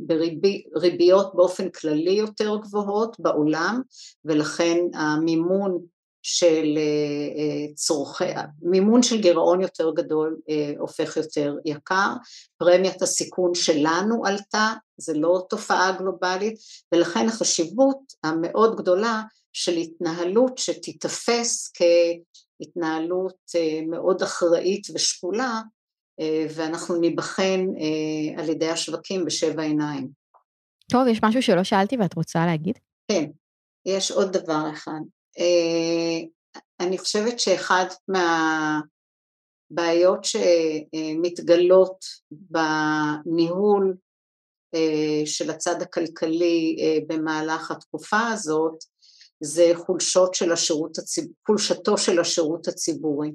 בריביות 0.73 1.35
באופן 1.35 1.69
כללי 1.69 2.11
יותר 2.11 2.57
גבוהות 2.57 3.19
בעולם 3.19 3.81
ולכן 4.25 4.77
המימון 4.93 5.79
של 6.21 6.77
אה, 6.77 7.73
צורכי, 7.75 8.23
מימון 8.61 9.03
של 9.03 9.21
גירעון 9.21 9.61
יותר 9.61 9.91
גדול 9.91 10.37
הופך 10.79 11.17
יותר 11.17 11.55
יקר, 11.65 12.13
פרמיית 12.57 13.01
הסיכון 13.01 13.55
שלנו 13.55 14.25
עלתה, 14.25 14.73
זה 14.97 15.13
לא 15.13 15.45
תופעה 15.49 15.91
גלובלית 15.91 16.59
ולכן 16.93 17.27
החשיבות 17.27 17.99
המאוד 18.23 18.75
גדולה 18.75 19.21
של 19.53 19.77
התנהלות 19.77 20.57
שתיתפס 20.57 21.71
כהתנהלות 21.73 23.37
אה, 23.55 23.79
מאוד 23.87 24.21
אחראית 24.21 24.87
ושקולה 24.95 25.61
אה, 26.19 26.45
ואנחנו 26.55 26.95
ניבחן 26.95 27.65
אה, 27.79 28.41
על 28.41 28.49
ידי 28.49 28.69
השווקים 28.69 29.25
בשבע 29.25 29.61
עיניים. 29.63 30.07
טוב, 30.91 31.07
יש 31.07 31.19
משהו 31.23 31.41
שלא 31.41 31.63
שאלתי 31.63 31.97
ואת 31.97 32.13
רוצה 32.13 32.45
להגיד? 32.45 32.79
כן, 33.11 33.25
יש 33.85 34.11
עוד 34.11 34.37
דבר 34.37 34.69
אחד. 34.73 34.99
אני 36.79 36.97
חושבת 36.97 37.39
שאחד 37.39 37.85
מהבעיות 39.71 40.25
שמתגלות 40.25 42.05
בניהול 42.31 43.95
של 45.25 45.49
הצד 45.49 45.81
הכלכלי 45.81 46.75
במהלך 47.07 47.71
התקופה 47.71 48.27
הזאת 48.27 48.83
זה 49.41 49.71
חולשות 49.75 50.33
של 50.33 50.51
השירות 50.51 50.97
הציב... 50.97 51.25
חולשתו 51.47 51.97
של 51.97 52.19
השירות 52.19 52.67
הציבורי. 52.67 53.31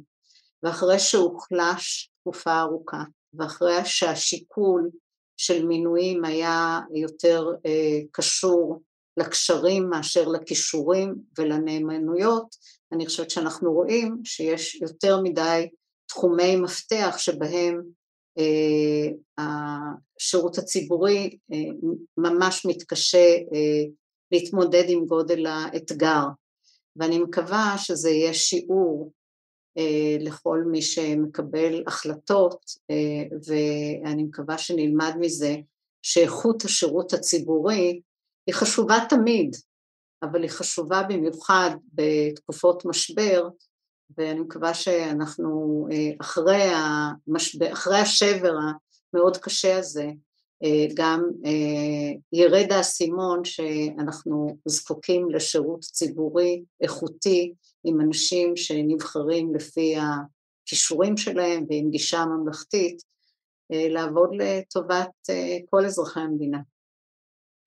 ואחרי 0.63 0.99
שהוחלש 0.99 2.11
תקופה 2.21 2.61
ארוכה 2.61 3.03
ואחרי 3.35 3.85
שהשיקול 3.85 4.91
של 5.37 5.67
מינויים 5.67 6.25
היה 6.25 6.81
יותר 6.95 7.47
אה, 7.67 8.01
קשור 8.13 8.83
לקשרים 9.17 9.91
מאשר 9.91 10.29
לכישורים 10.29 11.15
ולנאמנויות, 11.39 12.57
אני 12.93 13.07
חושבת 13.07 13.31
שאנחנו 13.31 13.73
רואים 13.73 14.21
שיש 14.25 14.75
יותר 14.75 15.21
מדי 15.23 15.69
תחומי 16.07 16.57
מפתח 16.57 17.15
שבהם 17.19 17.83
אה, 18.39 19.45
השירות 20.19 20.59
הציבורי 20.59 21.39
אה, 21.53 21.59
ממש 22.17 22.67
מתקשה 22.67 23.35
אה, 23.55 23.85
להתמודד 24.33 24.85
עם 24.89 25.07
גודל 25.07 25.47
האתגר. 25.47 26.25
ואני 26.97 27.19
מקווה 27.19 27.75
שזה 27.79 28.11
יהיה 28.11 28.35
שיעור 28.35 29.13
אה, 29.79 30.17
לכל 30.21 30.63
מי 30.71 30.83
שמקבל 30.83 31.83
החלטות 31.87 32.65
אה, 32.91 33.37
ואני 33.47 34.23
מקווה 34.23 34.59
שנלמד 34.59 35.13
מזה 35.21 35.57
שאיכות 36.03 36.65
השירות 36.65 37.13
הציבורי 37.13 38.01
היא 38.47 38.55
חשובה 38.55 38.97
תמיד 39.09 39.57
אבל 40.23 40.43
היא 40.43 40.51
חשובה 40.51 41.03
במיוחד 41.03 41.71
בתקופות 41.93 42.85
משבר 42.85 43.49
ואני 44.19 44.41
מקווה 44.41 44.75
שאנחנו 44.75 45.87
אה, 45.93 46.11
אחרי, 46.21 46.63
המשבר, 46.63 47.73
אחרי 47.73 47.99
השבר 47.99 48.55
המאוד 49.15 49.37
קשה 49.37 49.79
הזה 49.79 50.07
אה, 50.65 50.87
גם 50.95 51.23
אה, 51.45 52.19
ירד 52.33 52.73
האסימון 52.73 53.45
שאנחנו 53.45 54.59
זקוקים 54.69 55.31
לשירות 55.31 55.81
ציבורי 55.81 56.63
איכותי 56.81 57.55
עם 57.85 58.01
אנשים 58.01 58.57
שנבחרים 58.57 59.55
לפי 59.55 59.95
הכישורים 59.97 61.17
שלהם 61.17 61.65
ועם 61.69 61.91
גישה 61.91 62.25
ממלכתית 62.25 63.03
לעבוד 63.71 64.31
לטובת 64.33 65.11
כל 65.71 65.85
אזרחי 65.87 66.21
המדינה. 66.21 66.59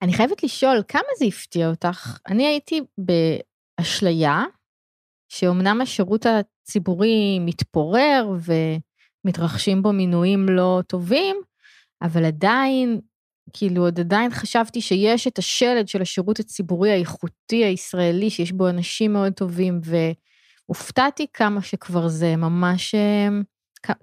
אני 0.02 0.12
חייבת 0.12 0.42
לשאול, 0.42 0.82
כמה 0.88 1.08
זה 1.18 1.24
הפתיע 1.24 1.70
אותך? 1.70 2.18
אני 2.28 2.46
הייתי 2.46 2.80
באשליה 2.98 4.44
שאומנם 5.28 5.80
השירות 5.80 6.26
הציבורי 6.26 7.38
מתפורר 7.40 8.30
ומתרחשים 9.24 9.82
בו 9.82 9.92
מינויים 9.92 10.48
לא 10.48 10.80
טובים, 10.86 11.36
אבל 12.02 12.24
עדיין, 12.24 13.00
כאילו 13.52 13.82
עוד 13.82 14.00
עדיין 14.00 14.30
חשבתי 14.30 14.80
שיש 14.80 15.26
את 15.26 15.38
השלד 15.38 15.88
של 15.88 16.02
השירות 16.02 16.40
הציבורי 16.40 16.90
האיכותי 16.90 17.64
הישראלי, 17.64 18.30
שיש 18.30 18.52
בו 18.52 18.68
אנשים 18.68 19.12
מאוד 19.12 19.32
טובים, 19.32 19.80
והופתעתי 20.68 21.26
כמה 21.32 21.62
שכבר 21.62 22.08
זה 22.08 22.36
ממש, 22.36 22.94
אה, 22.94 23.28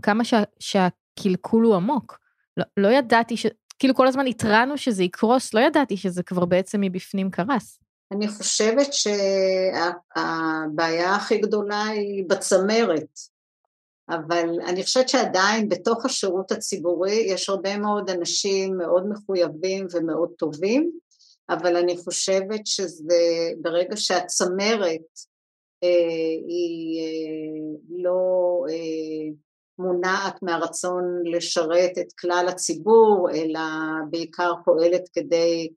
כמה 0.02 0.24
שה, 0.24 0.44
שהקלקול 0.60 1.66
הוא 1.66 1.76
עמוק. 1.76 2.20
לא, 2.58 2.66
לא 2.78 2.88
ידעתי 2.88 3.38
ש... 3.38 3.46
כאילו 3.80 3.96
כל 3.96 4.08
הזמן 4.08 4.28
התרענו 4.28 4.78
שזה 4.78 5.04
יקרוס, 5.04 5.54
לא 5.54 5.60
ידעתי 5.60 5.98
שזה 5.98 6.24
כבר 6.24 6.46
בעצם 6.46 6.82
מבפנים 6.82 7.30
קרס. 7.32 7.80
אני 8.12 8.28
חושבת 8.28 8.94
שהבעיה 10.14 11.16
הכי 11.16 11.38
גדולה 11.38 11.84
היא 11.84 12.24
בצמרת, 12.28 13.20
אבל 14.10 14.50
אני 14.68 14.84
חושבת 14.84 15.10
שעדיין 15.10 15.70
בתוך 15.70 16.06
השירות 16.06 16.52
הציבורי 16.52 17.16
יש 17.16 17.50
הרבה 17.50 17.78
מאוד 17.78 18.10
אנשים 18.10 18.78
מאוד 18.78 19.04
מחויבים 19.10 19.88
ומאוד 19.92 20.30
טובים, 20.38 20.92
אבל 21.50 21.78
אני 21.78 21.98
חושבת 21.98 22.68
שזה 22.68 23.52
ברגע 23.62 23.98
שהצמרת 23.98 25.20
אה, 25.84 25.90
היא 26.48 27.02
אה, 27.02 27.78
לא 27.90 28.64
אה, 28.70 29.30
מונעת 29.80 30.44
מהרצון 30.44 31.04
לשרת 31.26 31.92
את 31.98 32.14
כלל 32.20 32.46
הציבור, 32.50 33.30
אלא 33.34 33.60
בעיקר 34.10 34.52
פועלת 34.66 35.10
כדי 35.14 35.70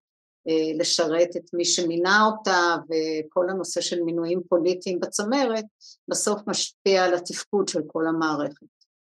אה, 0.49 0.79
לשרת 0.79 1.37
את 1.37 1.55
מי 1.55 1.65
שמינה 1.65 2.27
אותה, 2.27 2.77
וכל 2.85 3.51
הנושא 3.51 3.81
של 3.81 4.03
מינויים 4.03 4.41
פוליטיים 4.49 5.01
בצמרת, 5.01 5.65
בסוף 6.09 6.41
משפיע 6.47 7.05
על 7.05 7.15
התפקוד 7.15 7.69
של 7.69 7.81
כל 7.87 8.07
המערכת. 8.07 8.67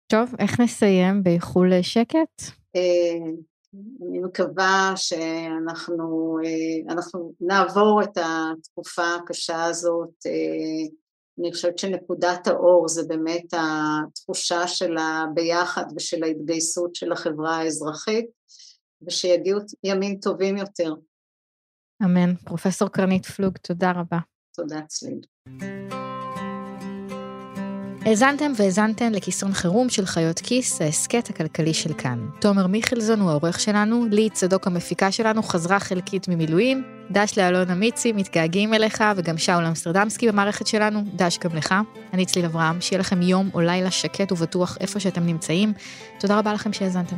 טוב, 0.08 0.36
איך 0.40 0.60
נסיים 0.60 1.24
באיחול 1.24 1.82
שקט? 1.82 2.42
אה, 2.76 3.32
אני 4.10 4.20
מקווה 4.20 4.94
שאנחנו 4.96 6.38
אה, 6.46 6.96
נעבור 7.42 8.02
את 8.04 8.18
התקופה 8.18 9.16
הקשה 9.16 9.64
הזאת 9.64 10.26
אני 11.40 11.52
חושבת 11.54 11.78
שנקודת 11.78 12.48
האור 12.48 12.88
זה 12.88 13.02
באמת 13.08 13.54
התחושה 13.54 14.68
של 14.68 14.96
הביחד 14.98 15.86
ושל 15.96 16.24
ההתגייסות 16.24 16.96
של 16.96 17.12
החברה 17.12 17.58
האזרחית, 17.58 18.26
ושיגיעו 19.08 19.60
ימים 19.84 20.20
טובים 20.22 20.58
יותר. 20.58 20.94
אמן. 22.04 22.36
פרופסור 22.36 22.90
קרנית 22.90 23.26
פלוג, 23.26 23.58
תודה 23.58 23.92
רבה. 23.92 24.20
תודה, 24.54 24.82
צליל. 24.82 25.20
האזנתם 28.08 28.52
והאזנתן 28.56 29.12
לכיסון 29.14 29.54
חירום 29.54 29.90
של 29.90 30.06
חיות 30.06 30.40
כיס, 30.40 30.82
ההסכת 30.82 31.30
הכלכלי 31.30 31.74
של 31.74 31.94
כאן. 31.94 32.20
תומר 32.40 32.68
מיכלזון 32.68 33.20
הוא 33.20 33.30
העורך 33.30 33.60
שלנו, 33.60 34.06
לי 34.12 34.30
צדוק 34.30 34.68
המפיקה 34.68 35.12
שלנו 35.12 35.44
חזרה 35.44 35.80
חלקית 35.80 36.28
ממילואים, 36.28 36.84
דש 37.12 37.38
לאלון 37.38 37.70
אמיצי, 37.70 38.12
מתגעגעים 38.12 38.74
אליך, 38.74 39.04
וגם 39.16 39.38
שאול 39.38 39.66
אמסטרדמסקי 39.66 40.28
במערכת 40.28 40.68
שלנו, 40.68 41.04
דש 41.16 41.40
גם 41.44 41.56
לך. 41.56 41.76
אני 42.14 42.26
צליל 42.26 42.46
אברהם, 42.46 42.82
שיהיה 42.82 43.00
לכם 43.00 43.22
יום 43.22 43.50
או 43.54 43.62
לילה 43.62 43.92
שקט 43.92 44.32
ובטוח 44.32 44.78
איפה 44.80 45.00
שאתם 45.00 45.26
נמצאים. 45.26 45.74
תודה 46.20 46.40
רבה 46.40 46.54
לכם 46.54 46.74
שהאזנתם. 46.74 47.18